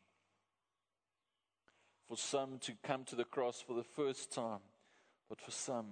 for 2.08 2.18
some 2.18 2.58
to 2.60 2.74
come 2.84 3.04
to 3.06 3.16
the 3.16 3.24
cross 3.24 3.62
for 3.62 3.74
the 3.74 3.84
first 3.84 4.32
time, 4.32 4.60
but 5.30 5.40
for 5.40 5.52
some 5.52 5.88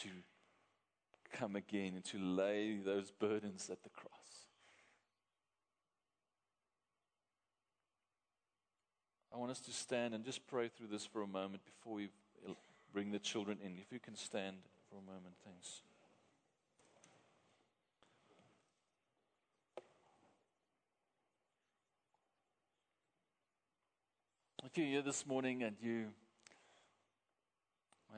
to 0.00 0.08
come 1.32 1.54
again 1.54 1.92
and 1.94 2.04
to 2.06 2.18
lay 2.18 2.78
those 2.78 3.10
burdens 3.10 3.68
at 3.70 3.82
the 3.82 3.90
cross. 3.90 4.12
I 9.32 9.36
want 9.36 9.50
us 9.50 9.60
to 9.60 9.70
stand 9.70 10.14
and 10.14 10.24
just 10.24 10.46
pray 10.46 10.68
through 10.68 10.88
this 10.88 11.04
for 11.04 11.22
a 11.22 11.26
moment 11.26 11.62
before 11.64 11.94
we 11.94 12.08
bring 12.98 13.12
the 13.12 13.18
children 13.20 13.58
in. 13.64 13.78
If 13.78 13.92
you 13.92 14.00
can 14.00 14.16
stand 14.16 14.56
for 14.90 14.96
a 14.96 15.02
moment, 15.02 15.36
thanks. 15.44 15.82
If 24.64 24.76
you're 24.76 24.88
here 24.88 25.02
this 25.02 25.24
morning 25.24 25.62
and 25.62 25.76
you 25.80 26.06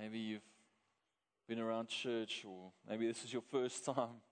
maybe 0.01 0.19
you've 0.19 0.41
been 1.47 1.59
around 1.61 1.89
church 1.89 2.47
or 2.49 2.73
maybe 2.89 3.07
this 3.07 3.23
is 3.23 3.35
your 3.35 3.43
first 3.43 3.85
time 3.95 4.23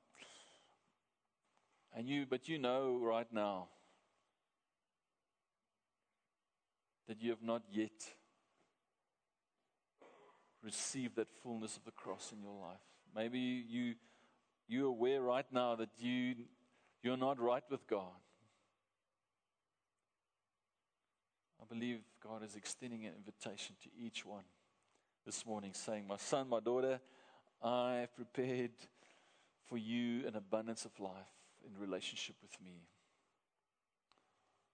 and 1.94 2.08
you 2.08 2.24
but 2.24 2.48
you 2.48 2.58
know 2.58 2.98
right 3.02 3.30
now 3.30 3.68
that 7.06 7.20
you 7.20 7.28
have 7.28 7.42
not 7.42 7.64
yet 7.70 8.14
received 10.62 11.16
that 11.16 11.28
fullness 11.42 11.76
of 11.76 11.84
the 11.84 11.90
cross 11.90 12.32
in 12.32 12.42
your 12.42 12.54
life. 12.60 12.80
Maybe 13.14 13.38
you 13.38 13.94
you're 14.68 14.88
aware 14.88 15.22
right 15.22 15.46
now 15.50 15.76
that 15.76 15.88
you 15.98 16.34
you're 17.02 17.16
not 17.16 17.40
right 17.40 17.62
with 17.70 17.86
God. 17.86 18.20
I 21.60 21.64
believe 21.72 22.00
God 22.22 22.42
is 22.44 22.56
extending 22.56 23.06
an 23.06 23.12
invitation 23.16 23.76
to 23.82 23.88
each 23.98 24.24
one 24.24 24.44
this 25.24 25.44
morning, 25.46 25.72
saying, 25.74 26.06
My 26.06 26.16
son, 26.16 26.48
my 26.48 26.60
daughter, 26.60 27.00
I 27.62 27.96
have 28.00 28.14
prepared 28.14 28.72
for 29.66 29.76
you 29.76 30.26
an 30.26 30.36
abundance 30.36 30.84
of 30.84 30.98
life 30.98 31.12
in 31.66 31.78
relationship 31.80 32.36
with 32.40 32.58
me. 32.64 32.82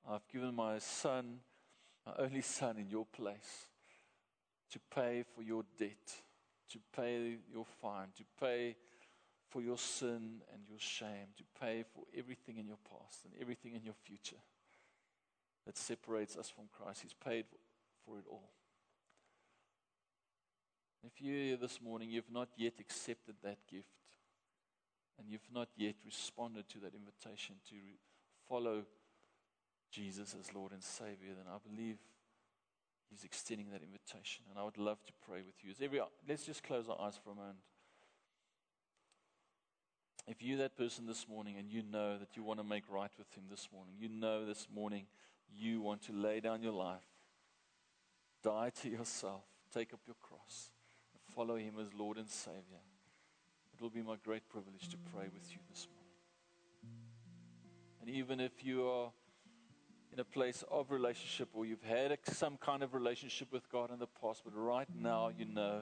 I've 0.09 0.27
given 0.33 0.55
my 0.55 0.79
son, 0.79 1.41
my 2.07 2.13
only 2.19 2.43
son, 2.43 2.77
in 2.79 2.89
your 2.89 3.07
place 3.07 3.69
to 4.75 4.81
pay 4.93 5.23
for 5.37 5.43
your 5.43 5.63
debt, 5.79 6.13
to 6.69 6.81
pay 6.97 7.37
your 7.53 7.65
fine, 7.81 8.09
to 8.17 8.25
pay 8.41 8.75
for 9.49 9.63
your 9.63 9.79
sin 9.79 10.43
and 10.53 10.63
your 10.69 10.81
shame, 10.81 11.29
to 11.37 11.45
pay 11.61 11.85
for 11.95 12.03
everything 12.19 12.59
in 12.59 12.67
your 12.67 12.79
past 12.91 13.21
and 13.25 13.33
everything 13.41 13.77
in 13.77 13.85
your 13.85 13.95
future 13.95 14.43
that 15.65 15.79
separates 15.79 16.37
us 16.37 16.51
from 16.51 16.65
Christ. 16.77 17.03
He's 17.03 17.15
paid 17.15 17.45
for 18.05 18.19
it 18.19 18.25
all. 18.29 18.51
If 21.07 21.21
you're 21.21 21.37
here 21.37 21.57
this 21.57 21.81
morning, 21.81 22.11
you've 22.11 22.33
not 22.33 22.49
yet 22.57 22.75
accepted 22.81 23.37
that 23.45 23.59
gift, 23.71 23.87
and 25.21 25.29
you've 25.29 25.53
not 25.53 25.69
yet 25.77 25.95
responded 26.05 26.69
to 26.71 26.79
that 26.81 26.95
invitation 26.97 27.55
to 27.69 27.77
follow 28.49 28.83
Jesus 29.93 30.35
as 30.41 30.53
Lord 30.53 30.73
and 30.73 30.83
Savior, 30.83 31.35
then 31.37 31.47
I 31.49 31.59
believe 31.65 31.99
He's 33.11 33.25
extending 33.25 33.71
that 33.71 33.83
invitation. 33.83 34.45
And 34.51 34.59
I 34.59 34.65
would 34.65 34.79
love 34.79 35.03
to 35.05 35.13
pray 35.27 35.43
with 35.45 35.55
you. 35.63 35.73
Every, 35.85 36.01
let's 36.29 36.45
just 36.45 36.63
close 36.63 36.89
our 36.89 37.01
eyes 37.01 37.19
for 37.23 37.31
a 37.31 37.35
moment. 37.35 37.59
If 40.27 40.43
you're 40.43 40.59
that 40.59 40.77
person 40.77 41.07
this 41.07 41.29
morning 41.29 41.57
and 41.59 41.71
you 41.71 41.83
know 41.83 42.19
that 42.19 42.35
you 42.35 42.43
want 42.43 42.59
to 42.59 42.65
make 42.65 42.85
right 42.91 43.11
with 43.19 43.31
Him 43.35 43.45
this 43.51 43.69
morning, 43.73 43.95
you 43.99 44.09
know 44.09 44.47
this 44.47 44.67
morning 44.75 45.07
you 45.53 45.83
want 45.83 46.03
to 46.03 46.13
lay 46.13 46.41
down 46.41 46.63
your 46.63 46.73
life, 46.73 47.05
die 48.43 48.71
to 48.83 48.89
yourself, 48.89 49.43
take 49.73 49.93
up 49.93 50.01
your 50.07 50.17
cross, 50.23 50.71
and 51.13 51.21
follow 51.35 51.57
Him 51.57 51.75
as 51.79 51.93
Lord 51.93 52.17
and 52.17 52.29
Savior, 52.29 52.81
it 53.75 53.83
will 53.83 53.91
be 53.91 54.03
my 54.03 54.17
great 54.25 54.49
privilege 54.49 54.89
to 54.89 54.97
pray 55.13 55.25
with 55.25 55.51
you 55.51 55.59
this 55.69 55.89
morning. 55.93 56.05
And 58.01 58.09
even 58.09 58.41
if 58.41 58.65
you 58.65 58.87
are 58.87 59.11
in 60.15 60.21
a 60.21 60.25
place 60.25 60.63
of 60.71 60.93
relationship 60.93 61.49
or 61.53 61.67
you've 61.67 61.83
had 61.83 62.17
some 62.33 62.57
kind 62.57 62.85
of 62.85 62.95
relationship 62.95 63.49
with 63.51 63.69
God 63.69 63.91
in 63.91 63.99
the 63.99 64.07
past, 64.07 64.43
but 64.45 64.53
right 64.55 64.87
now 64.97 65.29
you 65.37 65.45
know 65.45 65.81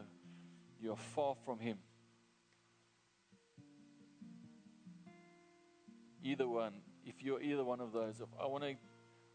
you 0.80 0.90
are 0.90 0.96
far 0.96 1.34
from 1.44 1.58
Him. 1.58 1.76
Either 6.24 6.48
one, 6.48 6.80
if 7.04 7.22
you're 7.22 7.42
either 7.42 7.62
one 7.62 7.80
of 7.80 7.92
those, 7.92 8.22
I 8.40 8.46
want 8.46 8.64
to 8.64 8.74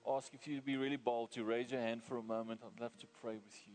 ask 0.10 0.34
if 0.34 0.48
you'd 0.48 0.66
be 0.66 0.78
really 0.78 0.96
bold 0.96 1.32
to 1.34 1.44
raise 1.44 1.70
your 1.72 1.82
hand 1.82 2.02
for 2.02 2.18
a 2.18 2.24
moment. 2.24 2.62
I'd 2.66 2.82
love 2.82 2.98
to 2.98 3.08
pray 3.22 3.36
with 3.36 3.56
you. 3.68 3.74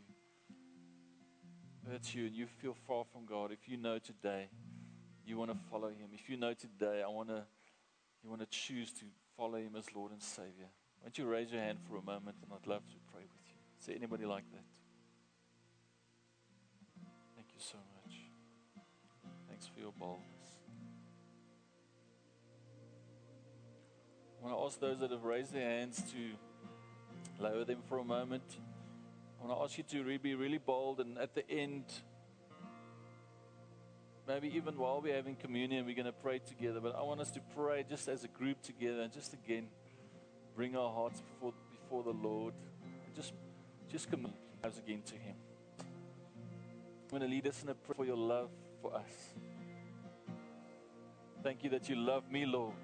That's 1.89 2.15
you, 2.17 2.27
and 2.27 2.35
you 2.35 2.47
feel 2.47 2.75
far 2.75 3.05
from 3.05 3.27
God. 3.27 3.53
If 3.53 3.69
you 3.69 3.77
know 3.77 4.01
today 4.01 4.49
you 5.25 5.39
want 5.39 5.53
to 5.53 5.57
follow 5.71 5.89
Him, 5.89 6.09
if 6.13 6.29
you 6.29 6.37
know 6.37 6.53
today 6.53 7.01
I 7.05 7.09
want 7.09 7.29
to, 7.29 7.45
you 8.25 8.29
want 8.29 8.41
to 8.41 8.49
choose 8.49 8.93
to 8.95 9.05
follow 9.37 9.59
Him 9.59 9.77
as 9.77 9.85
Lord 9.95 10.11
and 10.11 10.23
Savior, 10.23 10.71
why 11.03 11.09
don't 11.09 11.19
you 11.19 11.27
raise 11.27 11.51
your 11.51 11.61
hand 11.61 11.79
for 11.88 11.97
a 11.97 12.03
moment, 12.03 12.37
and 12.45 12.53
I'd 12.53 12.69
love 12.69 12.87
to 12.87 12.95
pray 13.12 13.23
with 13.23 13.49
you. 13.49 13.55
Is 13.81 13.87
there 13.87 13.97
anybody 13.97 14.25
like 14.25 14.45
that? 14.53 14.62
Thank 17.35 17.49
you 17.53 17.61
so 17.61 17.79
much. 17.97 18.21
Thanks 19.49 19.67
for 19.67 19.81
your 19.81 19.91
boldness. 19.99 20.29
I 24.38 24.47
want 24.47 24.57
to 24.57 24.65
ask 24.65 24.79
those 24.79 25.01
that 25.01 25.11
have 25.11 25.25
raised 25.25 25.53
their 25.53 25.69
hands 25.69 26.01
to 26.12 27.43
lower 27.43 27.65
them 27.65 27.83
for 27.88 27.99
a 27.99 28.05
moment. 28.05 28.59
I 29.41 29.45
want 29.45 29.59
to 29.59 29.65
ask 29.65 29.79
you 29.79 30.05
to 30.05 30.19
be 30.21 30.37
really 30.37 30.59
bold 30.59 31.01
and 31.01 31.19
at 31.19 31.35
the 31.35 31.51
end, 31.51 31.87
maybe 34.29 34.55
even 34.55 34.79
while 34.79 35.01
we're 35.01 35.17
having 35.17 35.35
communion, 35.35 35.85
we're 35.85 35.97
going 35.97 36.07
to 36.07 36.12
pray 36.12 36.38
together. 36.38 36.79
But 36.79 36.95
I 36.95 37.03
want 37.03 37.21
us 37.21 37.33
to 37.33 37.41
pray 37.57 37.85
just 37.88 38.09
as 38.09 38.23
a 38.23 38.29
group 38.29 38.62
together 38.62 39.01
and 39.01 39.12
just 39.12 39.35
again 39.35 39.67
bring 40.55 40.77
our 40.77 40.92
hearts 40.92 41.21
before, 41.21 41.53
before 41.71 42.03
the 42.03 42.11
Lord. 42.11 42.55
And 43.07 43.15
just, 43.15 43.33
just 43.90 44.11
commit 44.11 44.33
us 44.65 44.79
again 44.79 45.03
to 45.07 45.15
Him. 45.15 45.37
I'm 45.81 47.19
going 47.19 47.23
to 47.23 47.29
lead 47.29 47.46
us 47.46 47.63
in 47.63 47.69
a 47.69 47.75
prayer 47.75 47.96
for 47.96 48.05
your 48.05 48.17
love 48.17 48.50
for 48.81 48.94
us. 48.94 49.35
Thank 51.42 51.65
you 51.65 51.71
that 51.71 51.88
you 51.88 51.96
love 51.96 52.31
me, 52.31 52.46
Lord. 52.46 52.75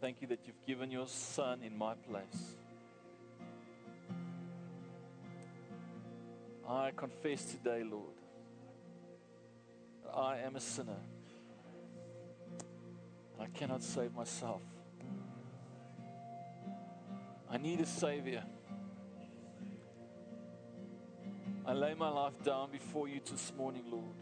Thank 0.00 0.20
you 0.20 0.28
that 0.28 0.40
you've 0.46 0.64
given 0.66 0.90
your 0.90 1.06
son 1.06 1.62
in 1.62 1.76
my 1.76 1.94
place. 1.94 2.56
I 6.68 6.90
confess 6.96 7.44
today, 7.44 7.82
Lord, 7.82 8.14
that 10.04 10.10
I 10.10 10.38
am 10.38 10.56
a 10.56 10.60
sinner. 10.60 11.00
I 13.40 13.46
cannot 13.46 13.82
save 13.82 14.14
myself. 14.14 14.60
I 17.50 17.58
need 17.58 17.80
a 17.80 17.86
Savior. 17.86 18.42
I 21.64 21.72
lay 21.72 21.94
my 21.94 22.08
life 22.08 22.42
down 22.44 22.70
before 22.70 23.08
you 23.08 23.20
this 23.24 23.52
morning, 23.56 23.84
Lord. 23.90 24.14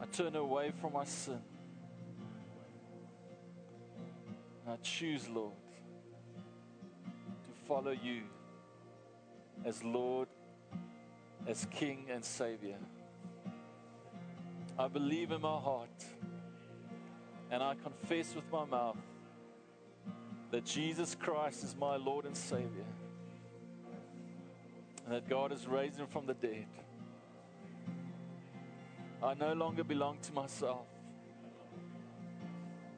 I 0.00 0.06
turn 0.06 0.34
away 0.36 0.72
from 0.80 0.94
my 0.94 1.04
sin. 1.04 1.40
I 4.66 4.76
choose, 4.76 5.28
Lord, 5.28 5.52
to 7.04 7.66
follow 7.66 7.90
you 7.90 8.22
as 9.64 9.82
Lord, 9.82 10.28
as 11.46 11.66
King 11.70 12.06
and 12.10 12.24
Savior. 12.24 12.78
I 14.78 14.88
believe 14.88 15.32
in 15.32 15.40
my 15.40 15.58
heart 15.58 16.04
and 17.50 17.62
I 17.62 17.74
confess 17.74 18.34
with 18.34 18.50
my 18.52 18.64
mouth 18.64 18.96
that 20.50 20.64
Jesus 20.64 21.14
Christ 21.14 21.64
is 21.64 21.74
my 21.76 21.96
Lord 21.96 22.24
and 22.24 22.36
Savior 22.36 22.86
and 25.04 25.14
that 25.14 25.28
God 25.28 25.50
has 25.50 25.66
raised 25.66 25.98
him 25.98 26.06
from 26.06 26.26
the 26.26 26.34
dead. 26.34 26.66
I 29.22 29.34
no 29.34 29.52
longer 29.52 29.84
belong 29.84 30.18
to 30.22 30.32
myself, 30.32 30.86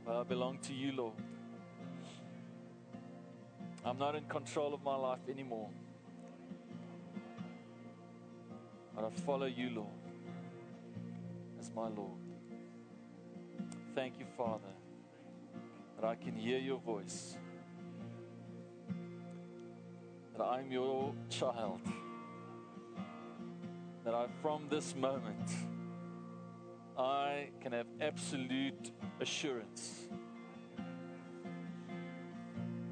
but 0.05 0.21
I 0.21 0.23
belong 0.23 0.59
to 0.59 0.73
you, 0.73 0.93
Lord. 0.93 1.15
I'm 3.85 3.99
not 3.99 4.15
in 4.15 4.25
control 4.25 4.75
of 4.75 4.83
my 4.85 4.95
life 4.95 5.19
anymore, 5.29 5.69
but 8.95 9.05
I 9.05 9.11
follow 9.11 9.47
you, 9.47 9.71
Lord, 9.71 9.89
as 11.59 11.71
my 11.75 11.89
Lord. 11.89 12.22
Thank 13.95 14.19
you, 14.19 14.25
Father, 14.39 14.73
that 15.97 16.07
I 16.07 16.15
can 16.15 16.35
hear 16.35 16.59
your 16.59 16.79
voice, 16.79 17.37
that 20.35 20.43
I'm 20.43 20.73
your 20.73 21.13
child, 21.29 21.81
that 24.05 24.15
I, 24.15 24.29
from 24.41 24.67
this 24.71 24.97
moment, 24.97 25.51
I 26.97 27.51
can 27.61 27.73
have 27.73 27.87
absolute 28.01 28.93
assurance 29.21 30.09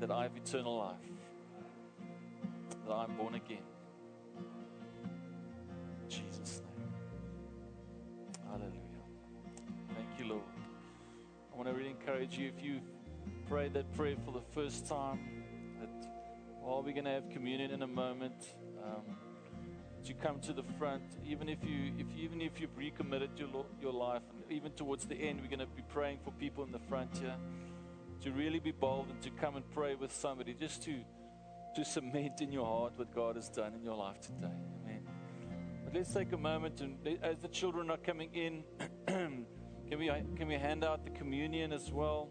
that 0.01 0.11
I 0.11 0.25
have 0.25 0.37
eternal 0.37 0.79
life, 0.79 0.97
that 2.87 2.93
I'm 2.93 3.17
born 3.17 3.35
again. 3.37 3.70
Encourage 12.11 12.39
you 12.39 12.49
if 12.49 12.65
you 12.65 12.81
prayed 13.49 13.73
that 13.73 13.93
prayer 13.95 14.17
for 14.25 14.33
the 14.33 14.43
first 14.53 14.89
time, 14.89 15.45
that 15.79 16.09
while 16.61 16.83
we're 16.83 16.93
going 16.93 17.05
to 17.05 17.11
have 17.11 17.31
communion 17.31 17.71
in 17.71 17.83
a 17.83 17.87
moment, 17.87 18.57
um, 18.83 19.17
you 20.05 20.15
come 20.21 20.41
to 20.41 20.53
the 20.53 20.65
front, 20.77 21.05
even 21.25 21.49
if 21.49 21.59
you, 21.63 21.93
if 21.99 22.07
even 22.17 22.41
if 22.41 22.61
you've 22.61 22.77
recommitted 22.77 23.31
your 23.37 23.65
your 23.81 23.93
life, 23.93 24.23
and 24.33 24.51
even 24.51 24.73
towards 24.73 25.07
the 25.07 25.15
end, 25.15 25.41
we're 25.41 25.47
going 25.47 25.61
to 25.61 25.67
be 25.67 25.85
praying 25.89 26.19
for 26.25 26.33
people 26.33 26.65
in 26.65 26.73
the 26.73 26.81
front 26.81 27.17
here 27.17 27.37
to 28.23 28.33
really 28.33 28.59
be 28.59 28.73
bold 28.73 29.07
and 29.09 29.23
to 29.23 29.31
come 29.31 29.55
and 29.55 29.71
pray 29.71 29.95
with 29.95 30.13
somebody, 30.13 30.53
just 30.53 30.83
to 30.83 30.97
to 31.77 31.85
cement 31.85 32.41
in 32.41 32.51
your 32.51 32.67
heart 32.67 32.95
what 32.97 33.15
God 33.15 33.37
has 33.37 33.49
done 33.49 33.75
in 33.75 33.85
your 33.85 33.95
life 33.95 34.21
today. 34.21 34.53
Amen. 34.83 35.07
But 35.85 35.95
let's 35.95 36.13
take 36.13 36.33
a 36.33 36.37
moment 36.37 36.81
and 36.81 37.19
as 37.23 37.39
the 37.39 37.49
children 37.49 37.89
are 37.89 37.99
coming 37.99 38.31
in, 38.35 38.65
can 39.91 39.99
we 39.99 40.07
can 40.36 40.47
we 40.47 40.55
hand 40.55 40.84
out 40.84 41.05
the 41.05 41.11
communion 41.11 41.72
as 41.72 41.91
well? 41.91 42.30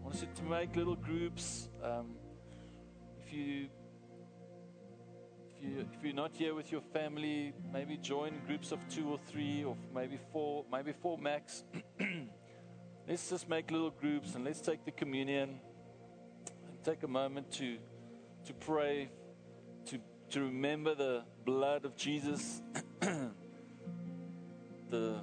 I 0.00 0.02
want 0.02 0.14
us 0.14 0.24
to 0.34 0.42
make 0.44 0.74
little 0.74 0.96
groups. 0.96 1.68
Um, 1.84 2.14
if 3.22 3.30
you 3.34 3.68
if 5.58 5.62
you 5.62 5.86
if 5.92 6.02
you're 6.02 6.14
not 6.14 6.34
here 6.34 6.54
with 6.54 6.72
your 6.72 6.80
family, 6.80 7.52
maybe 7.70 7.98
join 7.98 8.40
groups 8.46 8.72
of 8.72 8.78
two 8.88 9.10
or 9.10 9.18
three, 9.26 9.62
or 9.62 9.76
maybe 9.94 10.18
four, 10.32 10.64
maybe 10.72 10.94
four 11.02 11.18
max. 11.18 11.64
let's 13.08 13.28
just 13.28 13.46
make 13.46 13.70
little 13.70 13.90
groups 13.90 14.34
and 14.34 14.42
let's 14.42 14.62
take 14.62 14.86
the 14.86 14.90
communion 14.90 15.60
and 16.66 16.82
take 16.82 17.02
a 17.02 17.08
moment 17.08 17.52
to 17.52 17.76
to 18.46 18.54
pray, 18.54 19.10
to 19.84 19.98
to 20.30 20.40
remember 20.40 20.94
the 20.94 21.24
blood 21.44 21.84
of 21.84 21.94
Jesus, 21.94 22.62
the, 24.88 25.20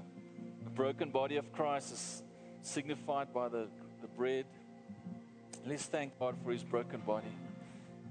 broken 0.78 1.10
body 1.10 1.38
of 1.38 1.52
Christ 1.54 1.92
is 1.92 2.24
signified 2.62 3.34
by 3.34 3.50
the, 3.50 3.68
the 4.00 4.08
bread. 4.16 4.46
Let's 5.66 5.86
thank 5.86 6.20
God 6.20 6.36
for 6.44 6.52
his 6.52 6.62
broken 6.62 7.00
body. 7.00 7.34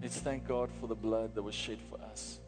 Let's 0.03 0.19
thank 0.19 0.49
God 0.49 0.69
for 0.81 0.89
the 0.89 0.97
blood 0.97 1.37
that 1.37 1.45
was 1.45 1.55
shed 1.55 1.79
for 1.89 2.01
us. 2.11 2.41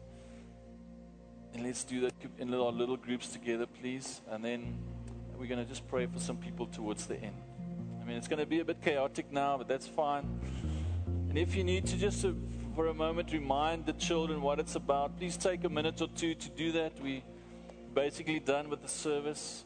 And 1.53 1.63
let's 1.63 1.85
do 1.85 2.01
that 2.01 2.13
in 2.37 2.53
our 2.53 2.69
little 2.69 2.97
groups 2.97 3.29
together, 3.29 3.65
please. 3.65 4.19
And 4.29 4.43
then 4.43 4.77
we're 5.37 5.47
going 5.47 5.63
to 5.63 5.69
just 5.69 5.87
pray 5.87 6.05
for 6.05 6.19
some 6.19 6.35
people 6.35 6.67
towards 6.67 7.05
the 7.05 7.15
end. 7.15 7.37
I 8.01 8.03
mean, 8.03 8.17
it's 8.17 8.27
going 8.27 8.39
to 8.39 8.45
be 8.45 8.59
a 8.59 8.65
bit 8.65 8.81
chaotic 8.81 9.31
now, 9.31 9.57
but 9.57 9.69
that's 9.69 9.87
fine. 9.87 10.37
And 11.29 11.37
if 11.37 11.55
you 11.55 11.63
need 11.63 11.85
to 11.87 11.95
just 11.95 12.25
uh, 12.25 12.33
for 12.75 12.87
a 12.87 12.93
moment 12.93 13.31
remind 13.31 13.85
the 13.85 13.93
children 13.93 14.41
what 14.41 14.59
it's 14.59 14.75
about, 14.75 15.17
please 15.17 15.37
take 15.37 15.63
a 15.63 15.69
minute 15.69 16.01
or 16.01 16.09
two 16.09 16.35
to 16.35 16.49
do 16.49 16.73
that. 16.73 17.01
We 17.01 17.23
basically 17.93 18.39
done 18.39 18.69
with 18.69 18.81
the 18.81 18.89
service. 18.89 19.63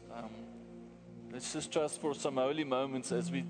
Let's 1.34 1.52
just 1.52 1.72
trust 1.72 2.00
for 2.00 2.14
some 2.14 2.36
holy 2.36 2.62
moments 2.62 3.10
as 3.10 3.28
we 3.28 3.44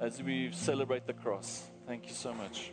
as 0.00 0.22
we 0.22 0.50
celebrate 0.50 1.06
the 1.06 1.12
cross. 1.12 1.70
Thank 1.86 2.06
you 2.06 2.14
so 2.14 2.32
much. 2.32 2.72